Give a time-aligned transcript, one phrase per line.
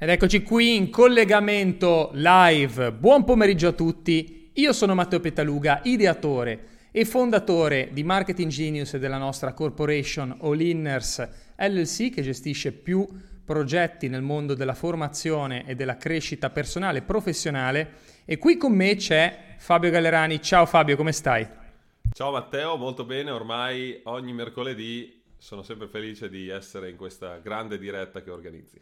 [0.00, 2.92] Ed eccoci qui in collegamento live.
[2.92, 4.52] Buon pomeriggio a tutti.
[4.52, 10.60] Io sono Matteo Petaluga, ideatore e fondatore di Marketing Genius e della nostra corporation All
[10.60, 13.08] Inners LLC che gestisce più
[13.44, 17.94] progetti nel mondo della formazione e della crescita personale e professionale.
[18.24, 20.40] E qui con me c'è Fabio Gallerani.
[20.40, 21.44] Ciao Fabio, come stai?
[22.12, 23.32] Ciao Matteo, molto bene.
[23.32, 28.80] Ormai ogni mercoledì sono sempre felice di essere in questa grande diretta che organizzi.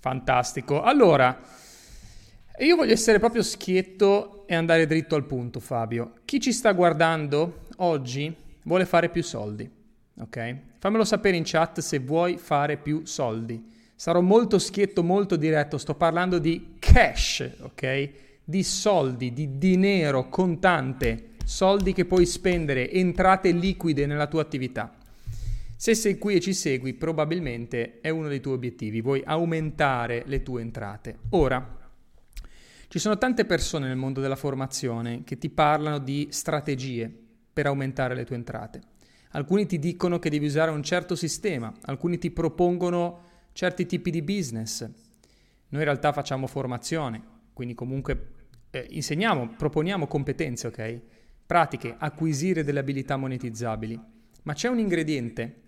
[0.00, 0.82] Fantastico.
[0.82, 1.38] Allora,
[2.58, 6.14] io voglio essere proprio schietto e andare dritto al punto, Fabio.
[6.24, 9.68] Chi ci sta guardando oggi vuole fare più soldi,
[10.20, 10.56] ok?
[10.78, 13.76] Fammelo sapere in chat se vuoi fare più soldi.
[13.94, 15.78] Sarò molto schietto, molto diretto.
[15.78, 18.10] Sto parlando di cash, ok?
[18.44, 24.97] Di soldi, di dinero contante, soldi che puoi spendere, entrate liquide nella tua attività.
[25.80, 30.42] Se sei qui e ci segui, probabilmente è uno dei tuoi obiettivi, vuoi aumentare le
[30.42, 31.18] tue entrate.
[31.30, 31.78] Ora,
[32.88, 37.08] ci sono tante persone nel mondo della formazione che ti parlano di strategie
[37.52, 38.80] per aumentare le tue entrate.
[39.30, 43.20] Alcuni ti dicono che devi usare un certo sistema, alcuni ti propongono
[43.52, 44.80] certi tipi di business.
[44.80, 48.30] Noi in realtà facciamo formazione, quindi comunque
[48.70, 51.00] eh, insegniamo, proponiamo competenze, ok?
[51.46, 54.00] Pratiche, acquisire delle abilità monetizzabili.
[54.42, 55.66] Ma c'è un ingrediente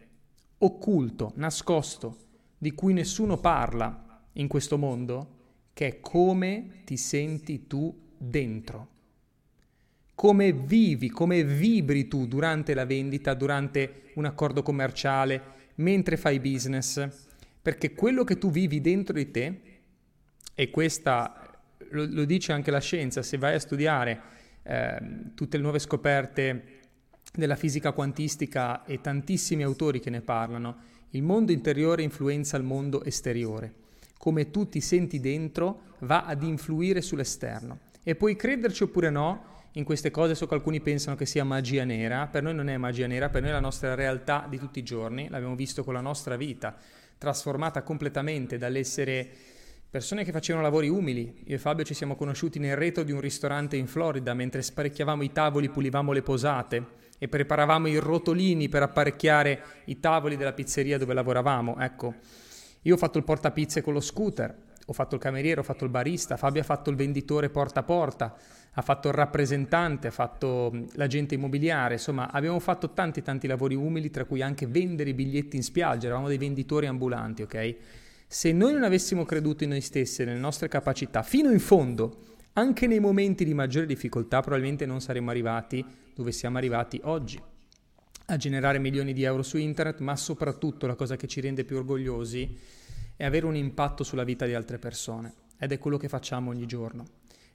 [0.62, 2.16] occulto, nascosto,
[2.58, 5.38] di cui nessuno parla in questo mondo,
[5.72, 8.88] che è come ti senti tu dentro.
[10.14, 15.42] Come vivi, come vibri tu durante la vendita, durante un accordo commerciale,
[15.76, 17.08] mentre fai business.
[17.62, 19.60] Perché quello che tu vivi dentro di te,
[20.54, 21.58] e questa
[21.90, 24.20] lo, lo dice anche la scienza, se vai a studiare
[24.62, 25.00] eh,
[25.34, 26.79] tutte le nuove scoperte
[27.32, 30.76] della fisica quantistica e tantissimi autori che ne parlano,
[31.10, 33.74] il mondo interiore influenza il mondo esteriore.
[34.18, 37.78] Come tu ti senti dentro va ad influire sull'esterno.
[38.02, 41.84] E puoi crederci oppure no in queste cose, so che alcuni pensano che sia magia
[41.84, 44.80] nera, per noi non è magia nera, per noi è la nostra realtà di tutti
[44.80, 46.76] i giorni, l'abbiamo visto con la nostra vita,
[47.16, 49.28] trasformata completamente dall'essere
[49.88, 51.42] persone che facevano lavori umili.
[51.46, 55.22] Io e Fabio ci siamo conosciuti nel retro di un ristorante in Florida mentre sparecchiavamo
[55.22, 60.96] i tavoli, pulivamo le posate e preparavamo i rotolini per apparecchiare i tavoli della pizzeria
[60.96, 61.78] dove lavoravamo.
[61.78, 62.14] Ecco,
[62.80, 65.90] io ho fatto il portapizze con lo scooter, ho fatto il cameriere, ho fatto il
[65.90, 68.34] barista, Fabio ha fatto il venditore porta a porta,
[68.72, 74.08] ha fatto il rappresentante, ha fatto l'agente immobiliare, insomma abbiamo fatto tanti tanti lavori umili,
[74.08, 77.76] tra cui anche vendere i biglietti in spiaggia, eravamo dei venditori ambulanti, ok?
[78.26, 82.86] Se noi non avessimo creduto in noi stessi nelle nostre capacità fino in fondo, anche
[82.86, 85.84] nei momenti di maggiore difficoltà probabilmente non saremmo arrivati
[86.14, 87.40] dove siamo arrivati oggi,
[88.26, 91.76] a generare milioni di euro su internet, ma soprattutto la cosa che ci rende più
[91.76, 92.58] orgogliosi
[93.16, 96.66] è avere un impatto sulla vita di altre persone ed è quello che facciamo ogni
[96.66, 97.04] giorno,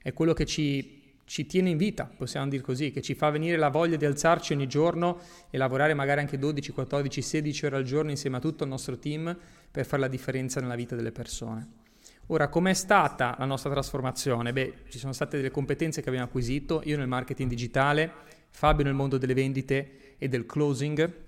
[0.00, 3.56] è quello che ci, ci tiene in vita, possiamo dire così, che ci fa venire
[3.56, 5.18] la voglia di alzarci ogni giorno
[5.50, 8.98] e lavorare magari anche 12, 14, 16 ore al giorno insieme a tutto il nostro
[8.98, 9.36] team
[9.70, 11.84] per fare la differenza nella vita delle persone.
[12.28, 14.52] Ora, com'è stata la nostra trasformazione?
[14.52, 18.12] Beh, ci sono state delle competenze che abbiamo acquisito, io nel marketing digitale,
[18.50, 21.24] Fabio nel mondo delle vendite e del closing.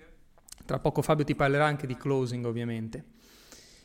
[0.65, 3.05] Tra poco Fabio ti parlerà anche di closing, ovviamente.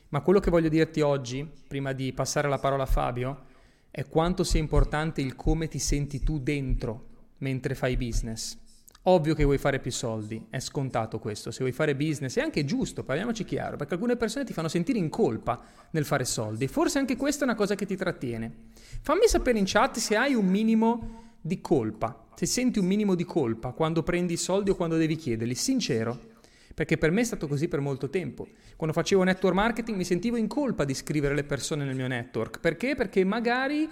[0.09, 3.45] Ma quello che voglio dirti oggi, prima di passare la parola a Fabio,
[3.91, 8.57] è quanto sia importante il come ti senti tu dentro mentre fai business.
[9.05, 11.51] Ovvio che vuoi fare più soldi, è scontato questo.
[11.51, 14.97] Se vuoi fare business è anche giusto, parliamoci chiaro, perché alcune persone ti fanno sentire
[14.97, 16.67] in colpa nel fare soldi.
[16.67, 18.69] Forse anche questa è una cosa che ti trattiene.
[19.01, 23.25] Fammi sapere in chat se hai un minimo di colpa, se senti un minimo di
[23.25, 26.31] colpa quando prendi i soldi o quando devi chiederli, sincero.
[26.73, 28.47] Perché per me è stato così per molto tempo.
[28.77, 32.59] Quando facevo network marketing mi sentivo in colpa di scrivere le persone nel mio network.
[32.61, 32.95] Perché?
[32.95, 33.87] Perché magari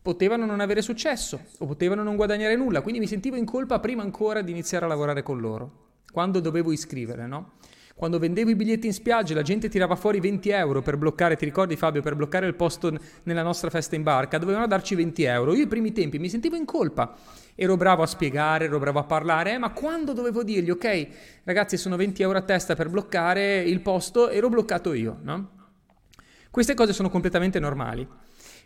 [0.00, 4.02] potevano non avere successo o potevano non guadagnare nulla, quindi mi sentivo in colpa prima
[4.02, 5.70] ancora di iniziare a lavorare con loro,
[6.12, 7.52] quando dovevo iscrivere, no?
[7.98, 11.44] Quando vendevo i biglietti in spiaggia la gente tirava fuori 20 euro per bloccare, ti
[11.44, 15.52] ricordi Fabio, per bloccare il posto nella nostra festa in barca, dovevano darci 20 euro.
[15.52, 17.16] Io i primi tempi mi sentivo in colpa,
[17.56, 21.08] ero bravo a spiegare, ero bravo a parlare, eh, ma quando dovevo dirgli, ok,
[21.42, 25.50] ragazzi sono 20 euro a testa per bloccare il posto, ero bloccato io, no?
[26.52, 28.06] Queste cose sono completamente normali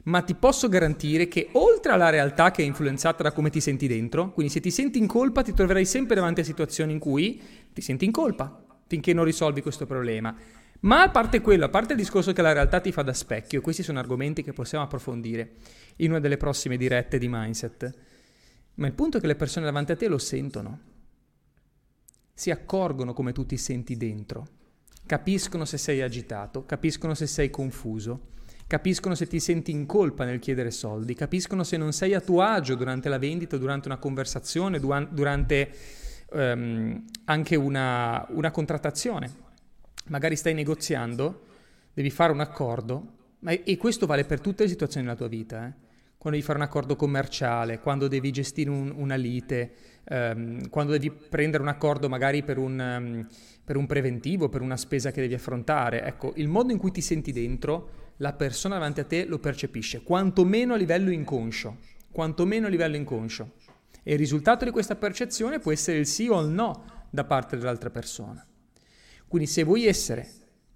[0.05, 3.87] ma ti posso garantire che oltre alla realtà che è influenzata da come ti senti
[3.87, 7.41] dentro, quindi se ti senti in colpa ti troverai sempre davanti a situazioni in cui
[7.73, 10.35] ti senti in colpa finché non risolvi questo problema.
[10.81, 13.61] Ma a parte quello, a parte il discorso che la realtà ti fa da specchio,
[13.61, 15.53] questi sono argomenti che possiamo approfondire
[15.97, 17.95] in una delle prossime dirette di mindset.
[18.75, 20.81] Ma il punto è che le persone davanti a te lo sentono,
[22.35, 24.47] si accorgono come tu ti senti dentro,
[25.07, 28.31] capiscono se sei agitato, capiscono se sei confuso,
[28.73, 32.41] capiscono se ti senti in colpa nel chiedere soldi, capiscono se non sei a tuo
[32.41, 35.71] agio durante la vendita, durante una conversazione, durante
[36.31, 39.31] um, anche una, una contrattazione.
[40.07, 41.43] Magari stai negoziando,
[41.93, 45.67] devi fare un accordo, ma, e questo vale per tutte le situazioni della tua vita.
[45.67, 45.73] Eh?
[46.17, 49.73] Quando devi fare un accordo commerciale, quando devi gestire un, una lite,
[50.09, 53.29] um, quando devi prendere un accordo magari per un, um,
[53.63, 56.05] per un preventivo, per una spesa che devi affrontare.
[56.05, 60.03] Ecco, il modo in cui ti senti dentro, la persona davanti a te lo percepisce,
[60.03, 61.79] quantomeno a livello inconscio,
[62.13, 63.55] quantomeno a livello inconscio.
[64.05, 67.57] E il risultato di questa percezione può essere il sì o il no da parte
[67.57, 68.47] dell'altra persona.
[69.27, 70.29] Quindi se vuoi essere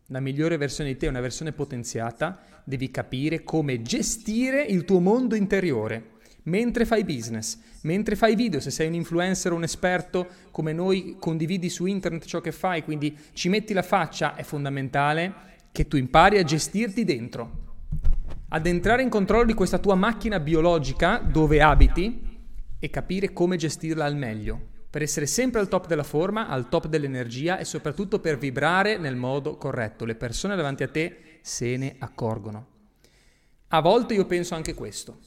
[0.06, 5.36] la migliore versione di te, una versione potenziata, devi capire come gestire il tuo mondo
[5.36, 6.14] interiore
[6.44, 11.16] mentre fai business, mentre fai video, se sei un influencer o un esperto come noi,
[11.18, 15.98] condividi su internet ciò che fai, quindi ci metti la faccia, è fondamentale che tu
[15.98, 17.64] impari a gestirti dentro,
[18.48, 22.40] ad entrare in controllo di questa tua macchina biologica dove abiti
[22.78, 24.58] e capire come gestirla al meglio,
[24.88, 29.16] per essere sempre al top della forma, al top dell'energia e soprattutto per vibrare nel
[29.16, 30.06] modo corretto.
[30.06, 32.68] Le persone davanti a te se ne accorgono.
[33.68, 35.18] A volte io penso anche questo,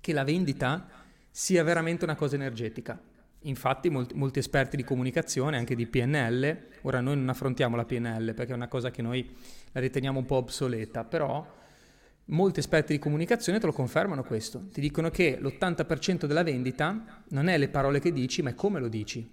[0.00, 0.88] che la vendita
[1.30, 3.00] sia veramente una cosa energetica.
[3.42, 8.34] Infatti molti, molti, esperti di comunicazione, anche di PNL, ora noi non affrontiamo la PNL
[8.34, 9.28] perché è una cosa che noi
[9.72, 11.44] la riteniamo un po' obsoleta, però
[12.26, 14.68] molti esperti di comunicazione te lo confermano questo.
[14.72, 18.78] Ti dicono che l'80% della vendita non è le parole che dici, ma è come
[18.78, 19.28] lo dici.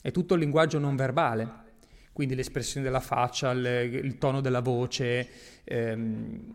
[0.00, 1.66] È tutto il linguaggio non verbale,
[2.12, 3.64] quindi l'espressione della faccia, il,
[4.04, 5.28] il tono della voce,
[5.64, 6.54] ehm,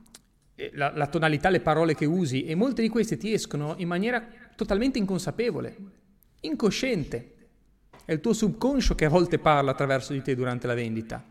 [0.73, 4.25] la, la tonalità, le parole che usi e molte di queste ti escono in maniera
[4.55, 5.75] totalmente inconsapevole,
[6.43, 7.31] incosciente.
[8.05, 11.25] È il tuo subconscio che a volte parla attraverso di te durante la vendita.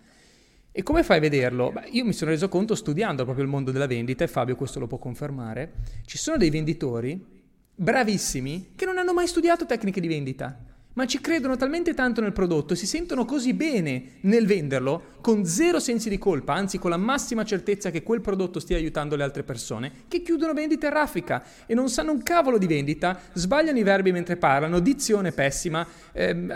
[0.71, 1.71] E come fai a vederlo?
[1.71, 4.79] Beh, io mi sono reso conto studiando proprio il mondo della vendita, e Fabio questo
[4.79, 5.73] lo può confermare,
[6.07, 7.41] ci sono dei venditori
[7.75, 12.33] bravissimi che non hanno mai studiato tecniche di vendita ma ci credono talmente tanto nel
[12.33, 16.97] prodotto, si sentono così bene nel venderlo, con zero sensi di colpa, anzi con la
[16.97, 21.43] massima certezza che quel prodotto stia aiutando le altre persone, che chiudono vendita in raffica
[21.67, 26.53] e non sanno un cavolo di vendita, sbagliano i verbi mentre parlano, dizione pessima, ehm,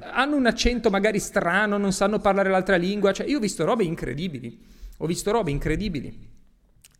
[0.00, 3.84] hanno un accento magari strano, non sanno parlare l'altra lingua, cioè io ho visto robe
[3.84, 4.58] incredibili,
[4.98, 6.16] ho visto robe incredibili,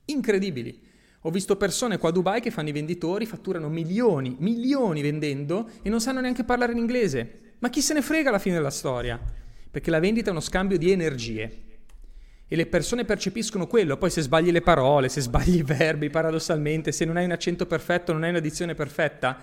[0.07, 0.93] incredibili.
[1.27, 5.89] Ho visto persone qua a Dubai che fanno i venditori, fatturano milioni, milioni vendendo e
[5.89, 7.55] non sanno neanche parlare in inglese.
[7.61, 9.19] Ma chi se ne frega alla fine della storia?
[9.71, 11.63] Perché la vendita è uno scambio di energie.
[12.47, 16.93] E le persone percepiscono quello, poi se sbagli le parole, se sbagli i verbi, paradossalmente,
[16.93, 19.43] se non hai un accento perfetto, non hai una dizione perfetta,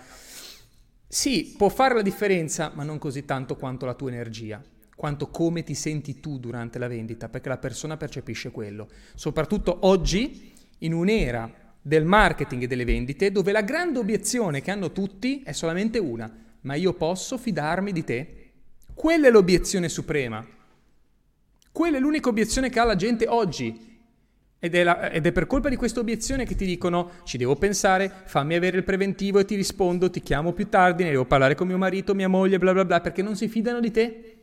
[1.08, 4.62] sì, può fare la differenza, ma non così tanto quanto la tua energia,
[4.96, 8.88] quanto come ti senti tu durante la vendita, perché la persona percepisce quello.
[9.16, 14.92] Soprattutto oggi, in un'era del marketing e delle vendite dove la grande obiezione che hanno
[14.92, 16.32] tutti è solamente una,
[16.62, 18.36] ma io posso fidarmi di te?
[18.94, 20.46] Quella è l'obiezione suprema.
[21.72, 23.90] Quella è l'unica obiezione che ha la gente oggi.
[24.60, 27.56] Ed è, la, ed è, per colpa di questa obiezione che ti dicono ci devo
[27.56, 31.56] pensare, fammi avere il preventivo e ti rispondo, ti chiamo più tardi, ne devo parlare
[31.56, 34.41] con mio marito, mia moglie, bla bla bla, perché non si fidano di te.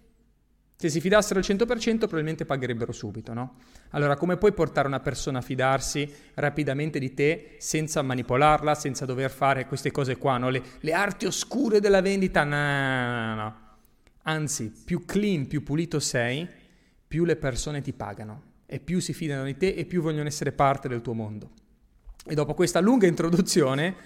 [0.81, 3.57] Se si fidassero al 100% probabilmente pagherebbero subito, no?
[3.91, 9.29] Allora come puoi portare una persona a fidarsi rapidamente di te senza manipolarla, senza dover
[9.29, 10.51] fare queste cose qua, no?
[10.51, 13.57] Le, le arti oscure della vendita, no, no, no.
[14.23, 16.49] Anzi, più clean, più pulito sei,
[17.09, 20.53] più le persone ti pagano e più si fidano di te e più vogliono essere
[20.53, 21.51] parte del tuo mondo.
[22.25, 23.97] E dopo questa lunga introduzione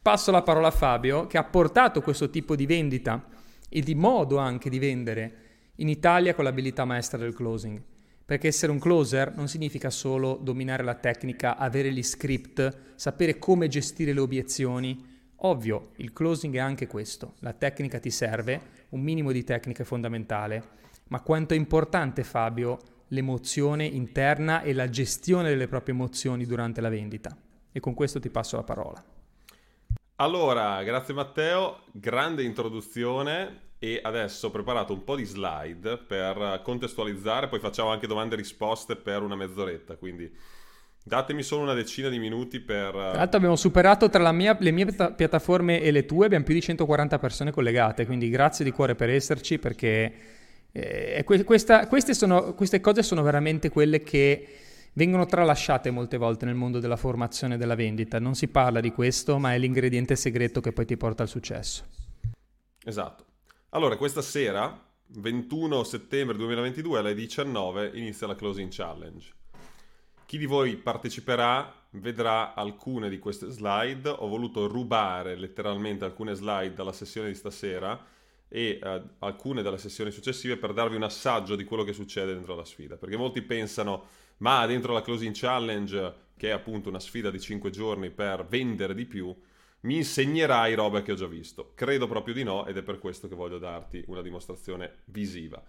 [0.00, 3.26] passo la parola a Fabio che ha portato questo tipo di vendita
[3.68, 5.48] e di modo anche di vendere
[5.80, 7.82] in Italia con l'abilità maestra del closing.
[8.24, 13.66] Perché essere un closer non significa solo dominare la tecnica, avere gli script, sapere come
[13.66, 15.04] gestire le obiezioni.
[15.42, 17.34] Ovvio, il closing è anche questo.
[17.40, 18.60] La tecnica ti serve,
[18.90, 20.78] un minimo di tecnica è fondamentale.
[21.08, 26.88] Ma quanto è importante, Fabio, l'emozione interna e la gestione delle proprie emozioni durante la
[26.88, 27.36] vendita.
[27.72, 29.02] E con questo ti passo la parola.
[30.16, 37.48] Allora, grazie Matteo, grande introduzione e adesso ho preparato un po' di slide per contestualizzare,
[37.48, 40.30] poi facciamo anche domande e risposte per una mezz'oretta, quindi
[41.02, 42.90] datemi solo una decina di minuti per...
[42.90, 44.84] Tra l'altro abbiamo superato tra mia, le mie
[45.16, 49.08] piattaforme e le tue, abbiamo più di 140 persone collegate, quindi grazie di cuore per
[49.08, 50.12] esserci perché
[50.72, 54.46] eh, questa, queste, sono, queste cose sono veramente quelle che
[54.92, 58.18] vengono tralasciate molte volte nel mondo della formazione e della vendita.
[58.18, 61.84] Non si parla di questo, ma è l'ingrediente segreto che poi ti porta al successo.
[62.84, 63.28] Esatto.
[63.72, 69.32] Allora, questa sera, 21 settembre 2022 alle 19, inizia la Closing Challenge,
[70.26, 74.08] chi di voi parteciperà vedrà alcune di queste slide.
[74.08, 78.04] Ho voluto rubare letteralmente alcune slide dalla sessione di stasera
[78.48, 82.56] e eh, alcune dalle sessioni successive per darvi un assaggio di quello che succede dentro
[82.56, 82.96] la sfida.
[82.96, 84.08] Perché molti pensano,
[84.38, 88.96] ma dentro la Closing Challenge, che è appunto una sfida di 5 giorni per vendere
[88.96, 89.32] di più,
[89.80, 91.72] mi insegnerai robe che ho già visto.
[91.74, 95.62] Credo proprio di no ed è per questo che voglio darti una dimostrazione visiva.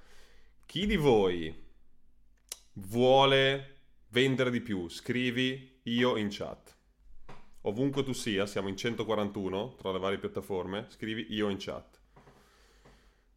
[0.66, 1.54] Chi di voi
[2.74, 6.76] vuole vendere di più, scrivi io in chat.
[7.62, 12.00] Ovunque tu sia, siamo in 141 tra le varie piattaforme, scrivi io in chat.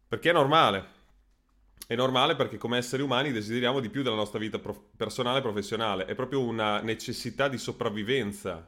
[0.07, 0.93] Perché è normale.
[1.87, 5.41] È normale perché come esseri umani desideriamo di più della nostra vita prof- personale e
[5.41, 6.05] professionale.
[6.05, 8.67] È proprio una necessità di sopravvivenza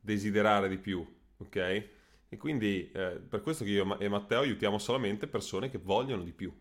[0.00, 1.06] desiderare di più,
[1.38, 1.88] ok?
[2.28, 6.32] E quindi eh, per questo che io e Matteo aiutiamo solamente persone che vogliono di
[6.32, 6.52] più.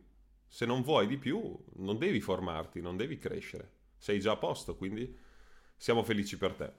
[0.48, 4.76] Se non vuoi di più, non devi formarti, non devi crescere sei già a posto,
[4.76, 5.18] quindi
[5.76, 6.72] siamo felici per te.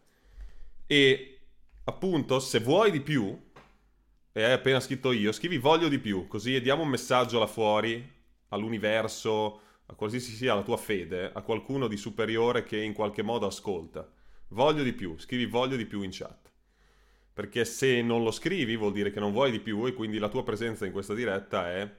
[0.86, 1.40] E
[1.82, 3.36] appunto, se vuoi di più,
[4.32, 8.14] e hai appena scritto io, scrivi voglio di più, così diamo un messaggio là fuori,
[8.50, 13.46] all'universo, a qualsiasi sia la tua fede, a qualcuno di superiore che in qualche modo
[13.46, 14.08] ascolta.
[14.50, 16.45] Voglio di più, scrivi voglio di più in chat.
[17.36, 20.30] Perché se non lo scrivi vuol dire che non vuoi di più e quindi la
[20.30, 21.94] tua presenza in questa diretta è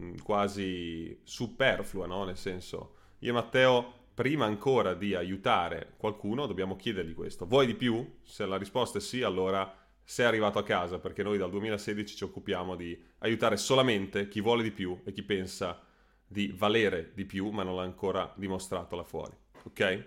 [0.00, 2.24] mm, quasi superflua, no?
[2.24, 7.44] Nel senso, io e Matteo prima ancora di aiutare qualcuno dobbiamo chiedergli questo.
[7.44, 8.16] Vuoi di più?
[8.22, 9.70] Se la risposta è sì, allora
[10.02, 14.62] sei arrivato a casa, perché noi dal 2016 ci occupiamo di aiutare solamente chi vuole
[14.62, 15.84] di più e chi pensa
[16.26, 19.36] di valere di più, ma non l'ha ancora dimostrato là fuori.
[19.64, 20.04] Ok?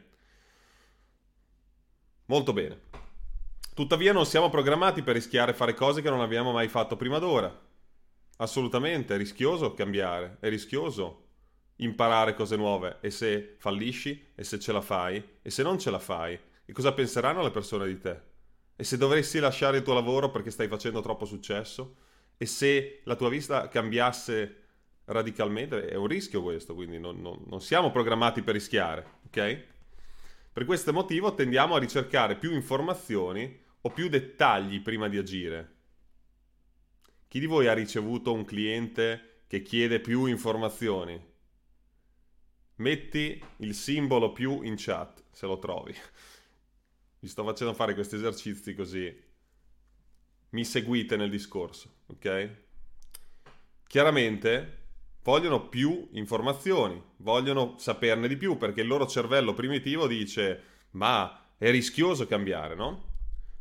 [2.26, 2.91] Molto bene.
[3.82, 7.52] Tuttavia non siamo programmati per rischiare fare cose che non abbiamo mai fatto prima d'ora.
[8.38, 11.30] Assolutamente, è rischioso cambiare, è rischioso
[11.78, 13.00] imparare cose nuove.
[13.02, 16.72] E se fallisci e se ce la fai e se non ce la fai e
[16.72, 18.22] cosa penseranno le persone di te?
[18.76, 21.96] E se dovresti lasciare il tuo lavoro perché stai facendo troppo successo?
[22.38, 24.58] E se la tua vita cambiasse
[25.06, 25.88] radicalmente?
[25.88, 29.64] È un rischio questo quindi non, non, non siamo programmati per rischiare ok?
[30.54, 35.76] Per questo motivo tendiamo a ricercare più informazioni o più dettagli prima di agire
[37.28, 41.18] chi di voi ha ricevuto un cliente che chiede più informazioni
[42.76, 45.96] metti il simbolo più in chat se lo trovi.
[47.20, 49.30] Vi sto facendo fare questi esercizi così
[50.50, 52.50] mi seguite nel discorso, ok?
[53.88, 54.80] Chiaramente
[55.24, 61.72] vogliono più informazioni, vogliono saperne di più perché il loro cervello primitivo dice ma è
[61.72, 63.11] rischioso cambiare, no?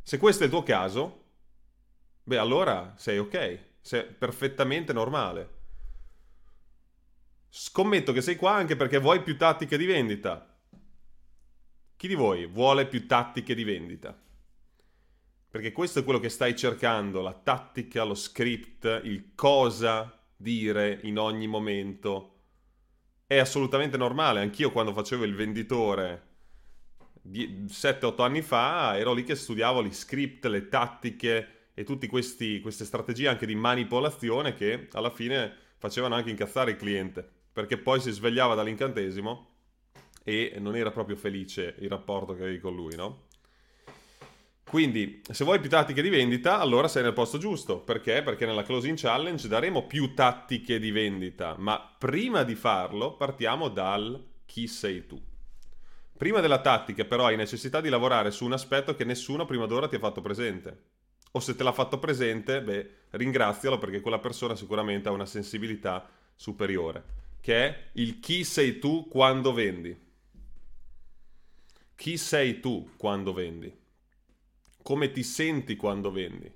[0.03, 1.23] Se questo è il tuo caso,
[2.23, 5.59] beh allora sei ok, sei perfettamente normale.
[7.49, 10.59] Scommetto che sei qua anche perché vuoi più tattiche di vendita.
[11.95, 14.19] Chi di voi vuole più tattiche di vendita?
[15.49, 21.19] Perché questo è quello che stai cercando, la tattica, lo script, il cosa dire in
[21.19, 22.39] ogni momento.
[23.27, 26.30] È assolutamente normale, anch'io quando facevo il venditore
[27.27, 33.27] 7-8 anni fa ero lì che studiavo gli script, le tattiche e tutte queste strategie
[33.27, 38.55] anche di manipolazione che alla fine facevano anche incazzare il cliente perché poi si svegliava
[38.55, 39.49] dall'incantesimo
[40.23, 43.27] e non era proprio felice il rapporto che avevi con lui, no?
[44.63, 47.79] Quindi, se vuoi più tattiche di vendita, allora sei nel posto giusto.
[47.81, 48.21] Perché?
[48.23, 54.23] Perché nella Closing Challenge daremo più tattiche di vendita, ma prima di farlo partiamo dal
[54.45, 55.21] chi sei tu.
[56.21, 59.87] Prima della tattica, però, hai necessità di lavorare su un aspetto che nessuno prima d'ora
[59.87, 60.83] ti ha fatto presente.
[61.31, 66.07] O se te l'ha fatto presente, beh, ringrazialo perché quella persona sicuramente ha una sensibilità
[66.35, 67.05] superiore
[67.41, 69.99] che è il chi sei tu quando vendi.
[71.95, 73.75] Chi sei tu quando vendi?
[74.83, 76.53] Come ti senti quando vendi?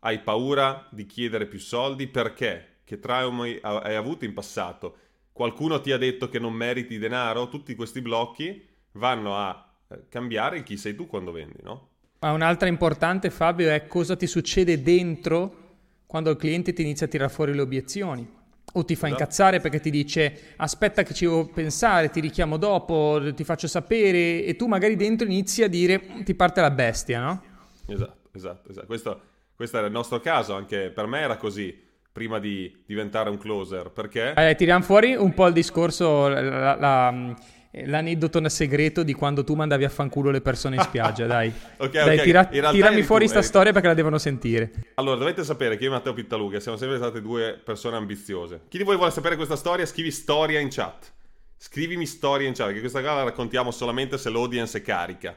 [0.00, 2.08] Hai paura di chiedere più soldi?
[2.08, 2.78] Perché?
[2.82, 4.96] Che traumi hai avuto in passato?
[5.30, 7.48] Qualcuno ti ha detto che non meriti denaro?
[7.48, 11.88] Tutti questi blocchi vanno a eh, cambiare chi sei tu quando vendi, no?
[12.20, 15.68] Ma un'altra importante, Fabio, è cosa ti succede dentro
[16.06, 18.38] quando il cliente ti inizia a tirare fuori le obiezioni
[18.72, 19.22] o ti fa esatto.
[19.22, 24.44] incazzare perché ti dice aspetta che ci devo pensare, ti richiamo dopo, ti faccio sapere
[24.44, 27.42] e tu magari dentro inizi a dire ti parte la bestia, no?
[27.86, 28.86] Esatto, esatto, esatto.
[28.86, 29.20] Questo,
[29.54, 33.90] questo era il nostro caso, anche per me era così prima di diventare un closer,
[33.90, 34.34] perché...
[34.34, 37.36] Eh, tiriamo fuori un po' il discorso, la, la,
[37.72, 41.52] l'aneddoto segreto di quando tu mandavi a fanculo le persone in spiaggia, dai.
[41.78, 42.22] ok, dai, ok.
[42.22, 44.72] Tira, tirami fuori questa storia perché la devono sentire.
[44.94, 48.62] Allora, dovete sapere che io e Matteo Pittaluga siamo sempre state due persone ambiziose.
[48.68, 51.12] Chi di voi vuole sapere questa storia, scrivi storia in chat.
[51.56, 55.36] Scrivimi storie in chat, perché questa cosa la raccontiamo solamente se l'audience è carica.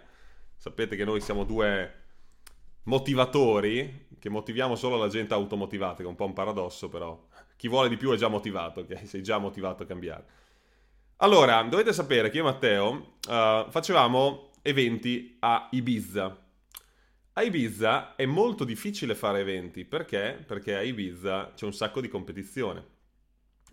[0.58, 2.02] Sapete che noi siamo due
[2.84, 7.68] motivatori che motiviamo solo la gente automotivata, che è un po' un paradosso, però chi
[7.68, 9.06] vuole di più è già motivato, ok?
[9.06, 10.26] Sei già motivato a cambiare.
[11.24, 16.38] Allora, dovete sapere che io e Matteo uh, facevamo eventi a Ibiza.
[17.32, 20.44] A Ibiza è molto difficile fare eventi, perché?
[20.46, 22.86] Perché a Ibiza c'è un sacco di competizione.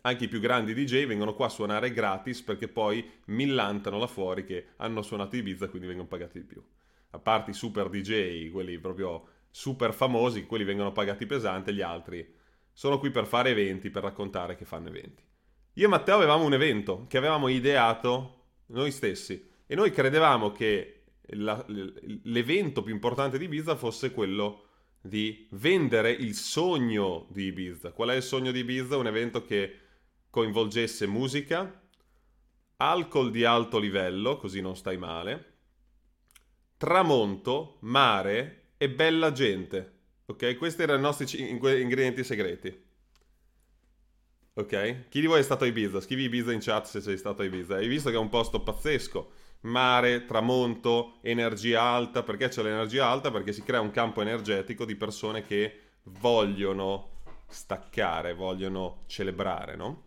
[0.02, 4.45] Anche i più grandi DJ vengono qua a suonare gratis perché poi millantano là fuori
[4.45, 6.62] che hanno suonato Ibiza, quindi vengono pagati di più.
[7.11, 12.33] A parte i super DJ, quelli proprio super famosi, quelli vengono pagati pesante, gli altri
[12.73, 15.28] sono qui per fare eventi, per raccontare che fanno eventi.
[15.80, 21.04] Io e Matteo avevamo un evento che avevamo ideato noi stessi e noi credevamo che
[21.28, 21.64] la,
[22.25, 24.64] l'evento più importante di Ibiza fosse quello
[25.00, 27.92] di vendere il sogno di Ibiza.
[27.92, 28.99] Qual è il sogno di Ibiza?
[28.99, 29.78] Un evento che
[30.28, 31.82] coinvolgesse musica,
[32.76, 35.52] alcol di alto livello, così non stai male,
[36.76, 39.92] tramonto, mare e bella gente.
[40.26, 40.58] Ok?
[40.58, 42.88] Questi erano i nostri ingredienti segreti.
[44.61, 45.09] Ok?
[45.09, 46.00] Chi di voi è stato a Ibiza?
[46.00, 47.76] Scrivi Ibiza in chat se sei stato a Ibiza.
[47.76, 49.31] Hai visto che è un posto pazzesco.
[49.62, 52.23] Mare, tramonto, energia alta.
[52.23, 53.31] Perché c'è l'energia alta?
[53.31, 60.05] Perché si crea un campo energetico di persone che vogliono staccare, vogliono celebrare, no?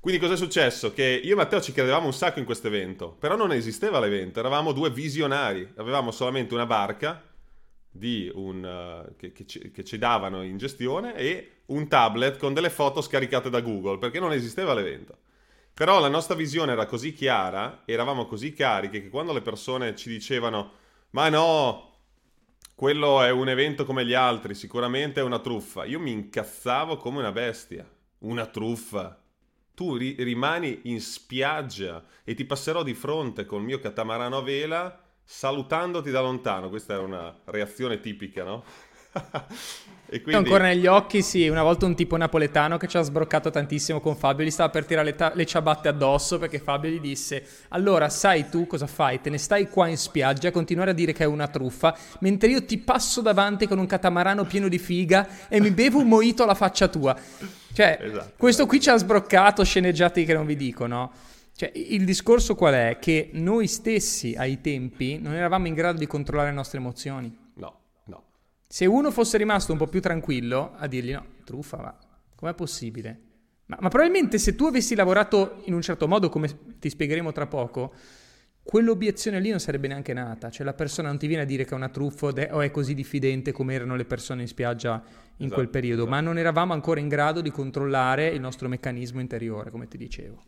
[0.00, 0.92] Quindi cosa è successo?
[0.92, 4.38] Che io e Matteo ci credevamo un sacco in questo evento, però non esisteva l'evento,
[4.38, 7.22] eravamo due visionari, avevamo solamente una barca
[8.34, 12.70] un, uh, che, che, ci, che, ci, davano in gestione e un tablet con delle
[12.70, 15.16] foto scaricate da Google, perché non esisteva l'evento.
[15.74, 20.08] Però la nostra visione era così chiara, eravamo così carichi che quando le persone ci
[20.08, 20.72] dicevano
[21.10, 21.92] ma no,
[22.74, 27.18] quello è un evento come gli altri, sicuramente è una truffa, io mi incazzavo come
[27.18, 27.88] una bestia.
[28.20, 29.22] Una truffa
[29.78, 35.00] tu ri- rimani in spiaggia e ti passerò di fronte col mio catamarano a vela
[35.22, 36.68] salutandoti da lontano.
[36.68, 38.64] Questa è una reazione tipica, no?
[40.08, 40.34] quindi...
[40.34, 44.16] Ancora negli occhi, sì, una volta un tipo napoletano che ci ha sbroccato tantissimo con
[44.16, 48.08] Fabio, gli stava per tirare le, ta- le, ciabatte addosso perché Fabio gli disse allora
[48.08, 49.20] sai tu cosa fai?
[49.20, 52.48] Te ne stai qua in spiaggia a continuare a dire che è una truffa, mentre
[52.48, 56.42] io ti passo davanti con un catamarano pieno di figa e mi bevo un moito
[56.42, 57.14] alla faccia tua.
[57.72, 61.12] Cioè, esatto, questo qui ci ha sbroccato sceneggiati che non vi dico, no?
[61.54, 62.98] Cioè, il discorso qual è?
[63.00, 67.46] Che noi stessi ai tempi non eravamo in grado di controllare le nostre emozioni.
[68.70, 71.98] Se uno fosse rimasto un po' più tranquillo a dirgli no, truffa, ma
[72.34, 73.20] com'è possibile?
[73.64, 77.46] Ma, ma probabilmente se tu avessi lavorato in un certo modo, come ti spiegheremo tra
[77.46, 77.94] poco,
[78.62, 81.70] quell'obiezione lì non sarebbe neanche nata, cioè la persona non ti viene a dire che
[81.70, 85.54] è una truffa o è così diffidente come erano le persone in spiaggia in esatto,
[85.54, 86.14] quel periodo, esatto.
[86.14, 90.42] ma non eravamo ancora in grado di controllare il nostro meccanismo interiore, come ti dicevo.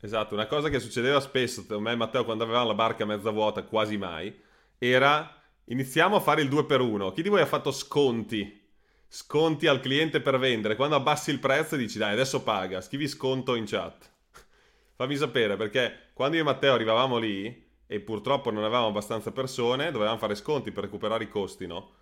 [0.00, 3.28] Esatto, una cosa che succedeva spesso, a me e Matteo quando avevamo la barca mezza
[3.28, 4.34] vuota, quasi mai,
[4.78, 5.30] era
[5.66, 8.64] iniziamo a fare il 2 per 1 Chi di voi ha fatto sconti?
[9.08, 10.74] Sconti al cliente per vendere.
[10.74, 14.10] Quando abbassi il prezzo dici dai adesso paga, scrivi sconto in chat.
[14.96, 19.92] Fammi sapere perché quando io e Matteo arrivavamo lì e purtroppo non avevamo abbastanza persone,
[19.92, 21.92] dovevamo fare sconti per recuperare i costi, no?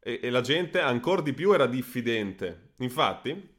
[0.00, 2.72] E, e la gente ancora di più era diffidente.
[2.78, 3.52] Infatti,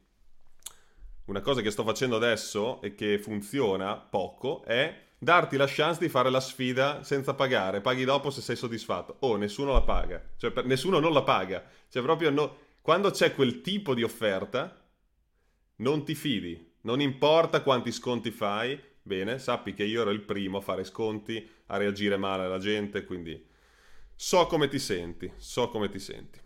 [1.26, 6.08] una cosa che sto facendo adesso e che funziona poco è darti la chance di
[6.08, 7.80] fare la sfida senza pagare.
[7.80, 9.16] Paghi dopo se sei soddisfatto.
[9.20, 10.22] Oh, nessuno la paga.
[10.36, 11.64] Cioè, per, nessuno non la paga.
[11.88, 14.84] Cioè, proprio no, quando c'è quel tipo di offerta,
[15.76, 16.74] non ti fidi.
[16.82, 21.48] Non importa quanti sconti fai, bene, sappi che io ero il primo a fare sconti,
[21.66, 23.44] a reagire male alla gente, quindi
[24.14, 26.38] so come ti senti, so come ti senti.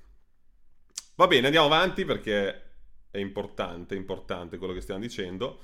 [1.17, 2.69] Va bene, andiamo avanti perché
[3.11, 5.61] è importante, importante quello che stiamo dicendo.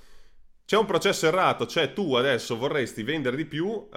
[0.67, 3.89] C'è un processo errato, cioè tu adesso vorresti vendere di più uh,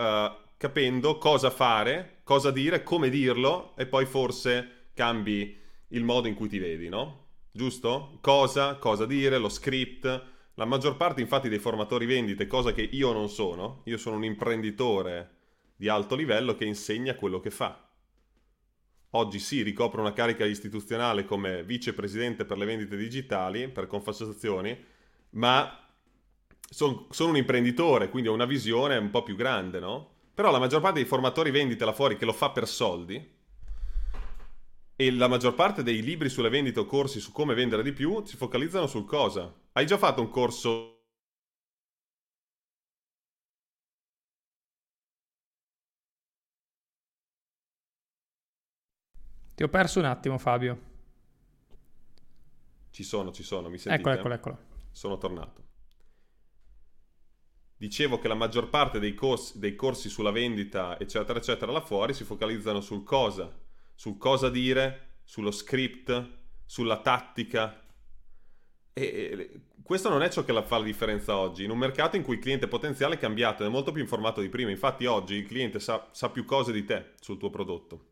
[0.56, 6.48] capendo cosa fare, cosa dire, come dirlo e poi forse cambi il modo in cui
[6.48, 7.26] ti vedi, no?
[7.52, 8.20] Giusto?
[8.22, 13.12] Cosa, cosa dire, lo script, la maggior parte infatti dei formatori vendite, cosa che io
[13.14, 15.38] non sono, io sono un imprenditore
[15.76, 17.90] di alto livello che insegna quello che fa.
[19.14, 24.78] Oggi sì, ricopro una carica istituzionale come vicepresidente per le vendite digitali, per Confassazioni,
[25.32, 25.89] ma
[26.70, 30.18] sono son un imprenditore, quindi ho una visione un po' più grande, no?
[30.34, 33.38] Però la maggior parte dei formatori vendite là fuori che lo fa per soldi,
[34.96, 38.24] e la maggior parte dei libri sulle vendite o corsi su come vendere di più
[38.26, 39.54] si focalizzano sul cosa.
[39.72, 40.96] Hai già fatto un corso
[49.56, 50.80] Ti ho perso un attimo, Fabio.
[52.92, 54.02] Ci sono, ci sono, mi sentite?
[54.02, 54.58] Eccolo, eccolo, eccolo.
[54.92, 55.69] Sono tornato.
[57.80, 62.14] Dicevo che la maggior parte dei corsi, dei corsi sulla vendita, eccetera, eccetera, là fuori
[62.14, 63.58] si focalizzano sul cosa,
[63.96, 66.30] sul cosa dire, sullo script,
[66.66, 67.82] sulla tattica.
[68.92, 71.64] E questo non è ciò che fa la differenza oggi.
[71.64, 74.42] In un mercato in cui il cliente potenziale è cambiato ed è molto più informato
[74.42, 74.72] di prima.
[74.72, 78.08] Infatti, oggi il cliente sa, sa più cose di te sul tuo prodotto.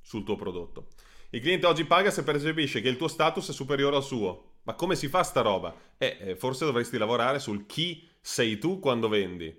[0.00, 0.88] Sul tuo prodotto.
[1.30, 4.54] Il cliente oggi paga se percepisce che il tuo status è superiore al suo.
[4.64, 5.72] Ma come si fa sta roba?
[5.96, 9.58] Eh, eh forse dovresti lavorare sul chi sei tu quando vendi.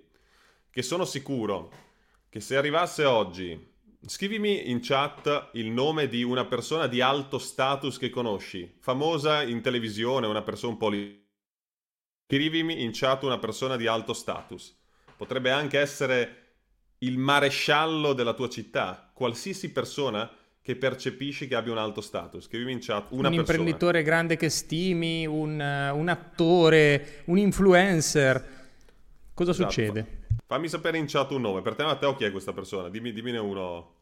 [0.70, 1.72] Che sono sicuro
[2.28, 3.68] che se arrivasse oggi,
[4.06, 9.60] scrivimi in chat il nome di una persona di alto status che conosci, famosa in
[9.60, 11.20] televisione, una persona un po' lì.
[12.26, 14.78] Scrivimi in chat una persona di alto status.
[15.16, 16.36] Potrebbe anche essere
[16.98, 20.30] il maresciallo della tua città, qualsiasi persona
[20.62, 22.44] che percepisci che abbia un alto status.
[22.44, 23.58] Scrivimi in chat una un persona.
[23.58, 28.58] imprenditore grande che stimi, un, un attore, un influencer.
[29.40, 29.70] Cosa esatto.
[29.70, 30.06] succede?
[30.46, 31.62] Fammi sapere in chat un nome.
[31.62, 32.90] Per te, Matteo, chi è questa persona?
[32.90, 33.94] Dimmi, dimmene uno.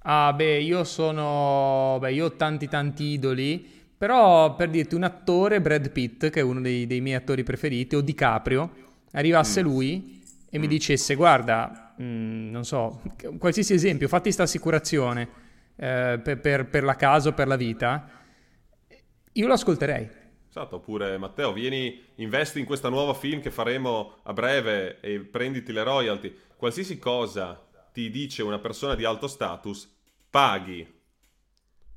[0.00, 1.96] Ah, beh, io sono.
[1.98, 3.66] Beh, io ho tanti, tanti idoli.
[3.96, 7.96] Però per dirti un attore, Brad Pitt, che è uno dei, dei miei attori preferiti,
[7.96, 8.70] o DiCaprio,
[9.12, 9.64] arrivasse mm.
[9.64, 10.60] lui e mm.
[10.60, 13.00] mi dicesse: Guarda, mh, mm, non so,
[13.38, 15.26] qualsiasi esempio, fatti questa assicurazione
[15.76, 18.10] eh, per, per, per la casa o per la vita,
[19.32, 20.24] io lo ascolterei.
[20.56, 25.70] Esatto, oppure Matteo, vieni, investi in questa nuova film che faremo a breve e prenditi
[25.70, 26.34] le royalty.
[26.56, 29.86] Qualsiasi cosa ti dice una persona di alto status,
[30.30, 30.94] paghi.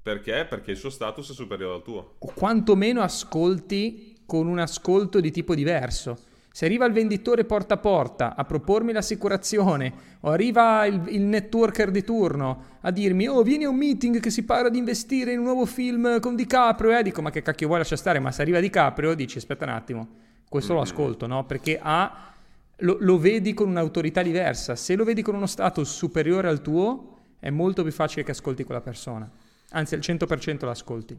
[0.01, 0.45] Perché?
[0.45, 2.15] Perché il suo status è superiore al tuo.
[2.19, 6.17] O quantomeno ascolti con un ascolto di tipo diverso.
[6.59, 11.89] Se arriva il venditore porta a porta a propormi l'assicurazione, o arriva il, il, networker
[11.89, 15.39] di turno a dirmi: Oh, vieni a un meeting che si parla di investire in
[15.39, 18.19] un nuovo film con DiCaprio, eh, dico: Ma che cacchio vuoi lascia stare?
[18.19, 20.07] Ma se arriva DiCaprio, dici: Aspetta un attimo,
[20.49, 21.45] questo lo ascolto, no?
[21.45, 22.33] Perché ha,
[22.79, 24.75] lo, lo vedi con un'autorità diversa.
[24.75, 28.65] Se lo vedi con uno status superiore al tuo, è molto più facile che ascolti
[28.65, 29.31] quella persona.
[29.69, 31.17] Anzi, al 100% l'ascolti.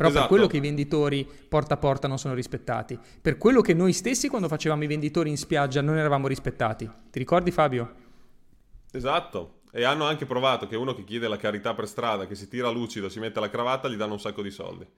[0.00, 0.28] Però esatto.
[0.28, 3.92] per quello che i venditori porta a porta non sono rispettati, per quello che noi
[3.92, 6.90] stessi quando facevamo i venditori in spiaggia non eravamo rispettati.
[7.10, 7.94] Ti ricordi Fabio?
[8.92, 9.60] Esatto.
[9.70, 12.70] E hanno anche provato che uno che chiede la carità per strada, che si tira
[12.70, 14.88] lucido, si mette la cravatta, gli danno un sacco di soldi.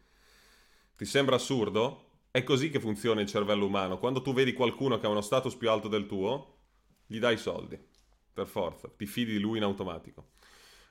[0.96, 2.10] Ti sembra assurdo?
[2.30, 3.98] È così che funziona il cervello umano.
[3.98, 6.58] Quando tu vedi qualcuno che ha uno status più alto del tuo,
[7.08, 7.76] gli dai soldi.
[8.32, 8.88] Per forza.
[8.96, 10.28] Ti fidi di lui in automatico.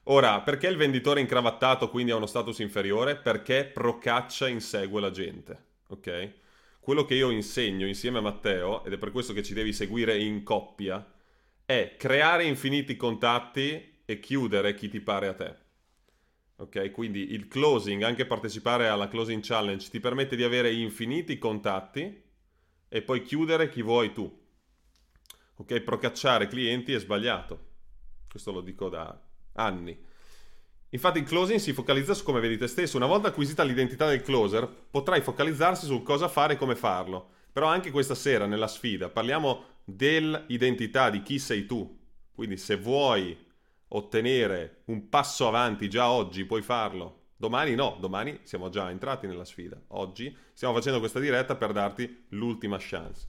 [0.06, 3.18] Ora, perché il venditore incravattato quindi ha uno status inferiore?
[3.18, 6.34] Perché procaccia insegue la gente, ok?
[6.80, 10.18] Quello che io insegno insieme a Matteo, ed è per questo che ci devi seguire
[10.18, 11.06] in coppia,
[11.64, 15.56] è creare infiniti contatti e chiudere chi ti pare a te.
[16.56, 16.92] Ok?
[16.92, 22.24] Quindi il closing, anche partecipare alla closing challenge, ti permette di avere infiniti contatti
[22.90, 24.40] e poi chiudere chi vuoi tu.
[25.58, 25.80] Ok?
[25.82, 27.70] Procacciare clienti è sbagliato.
[28.28, 29.98] Questo lo dico da anni.
[30.94, 32.98] Infatti il closing si focalizza su come vedi te stesso.
[32.98, 37.30] Una volta acquisita l'identità del closer, potrai focalizzarsi su cosa fare e come farlo.
[37.52, 42.00] Però anche questa sera, nella sfida, parliamo dell'identità di chi sei tu.
[42.34, 43.38] Quindi se vuoi
[43.90, 47.20] ottenere un passo avanti già oggi, puoi farlo.
[47.36, 49.82] Domani no, domani siamo già entrati nella sfida.
[49.90, 53.28] Oggi stiamo facendo questa diretta per darti l'ultima chance.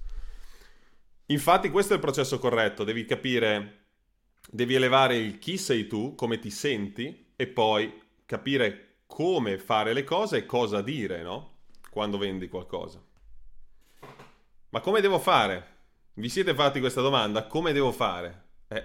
[1.26, 3.81] Infatti questo è il processo corretto, devi capire
[4.50, 10.04] devi elevare il chi sei tu, come ti senti e poi capire come fare le
[10.04, 11.58] cose e cosa dire, no?
[11.90, 13.02] Quando vendi qualcosa.
[14.70, 15.66] Ma come devo fare?
[16.14, 17.46] Vi siete fatti questa domanda?
[17.46, 18.44] Come devo fare?
[18.68, 18.84] Eh,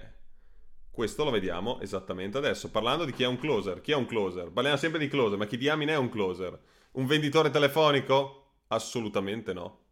[0.91, 3.80] questo lo vediamo esattamente adesso, parlando di chi è un closer.
[3.82, 4.52] Chi è un closer?
[4.52, 6.60] Parliamo sempre di closer, ma chi diamine è un closer?
[6.91, 8.63] Un venditore telefonico?
[8.67, 9.86] Assolutamente no.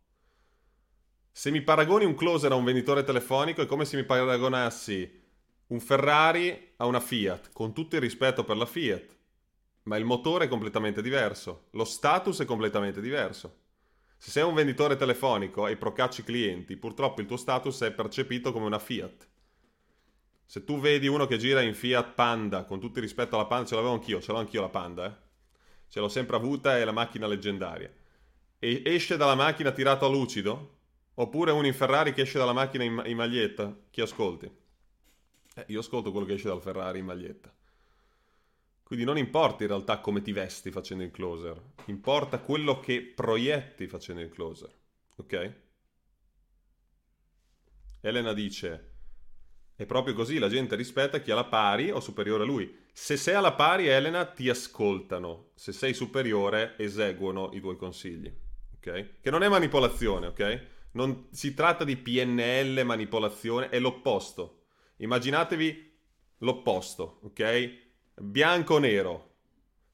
[1.32, 5.24] Se mi paragoni un closer a un venditore telefonico è come se mi paragonassi
[5.68, 9.18] un Ferrari a una Fiat, con tutto il rispetto per la Fiat,
[9.84, 13.64] ma il motore è completamente diverso, lo status è completamente diverso.
[14.18, 18.66] Se sei un venditore telefonico e procacci clienti, purtroppo il tuo status è percepito come
[18.66, 19.28] una Fiat.
[20.46, 23.68] Se tu vedi uno che gira in Fiat Panda, con tutto il rispetto alla Panda,
[23.68, 25.24] ce l'avevo anch'io, ce l'ho anch'io la Panda, eh?
[25.88, 27.92] Ce l'ho sempre avuta, è la macchina leggendaria.
[28.60, 30.78] E esce dalla macchina tirato a lucido?
[31.16, 33.76] Oppure uno in Ferrari che esce dalla macchina in, in maglietta?
[33.90, 34.64] Chi ascolti?
[35.56, 37.54] Eh, io ascolto quello che esce dal Ferrari in maglietta.
[38.84, 43.88] Quindi non importa in realtà come ti vesti facendo il closer, importa quello che proietti
[43.88, 44.72] facendo il closer.
[45.16, 45.54] Ok?
[48.02, 48.92] Elena dice,
[49.76, 52.84] è proprio così, la gente rispetta chi è alla pari o superiore a lui.
[52.92, 55.52] Se sei alla pari, Elena, ti ascoltano.
[55.56, 58.32] Se sei superiore, eseguono i tuoi consigli.
[58.76, 59.20] Ok?
[59.22, 60.68] Che non è manipolazione, ok?
[60.92, 64.65] Non si tratta di PNL, manipolazione, è l'opposto.
[64.98, 65.94] Immaginatevi
[66.40, 67.84] l'opposto, ok?
[68.16, 69.34] Bianco-nero.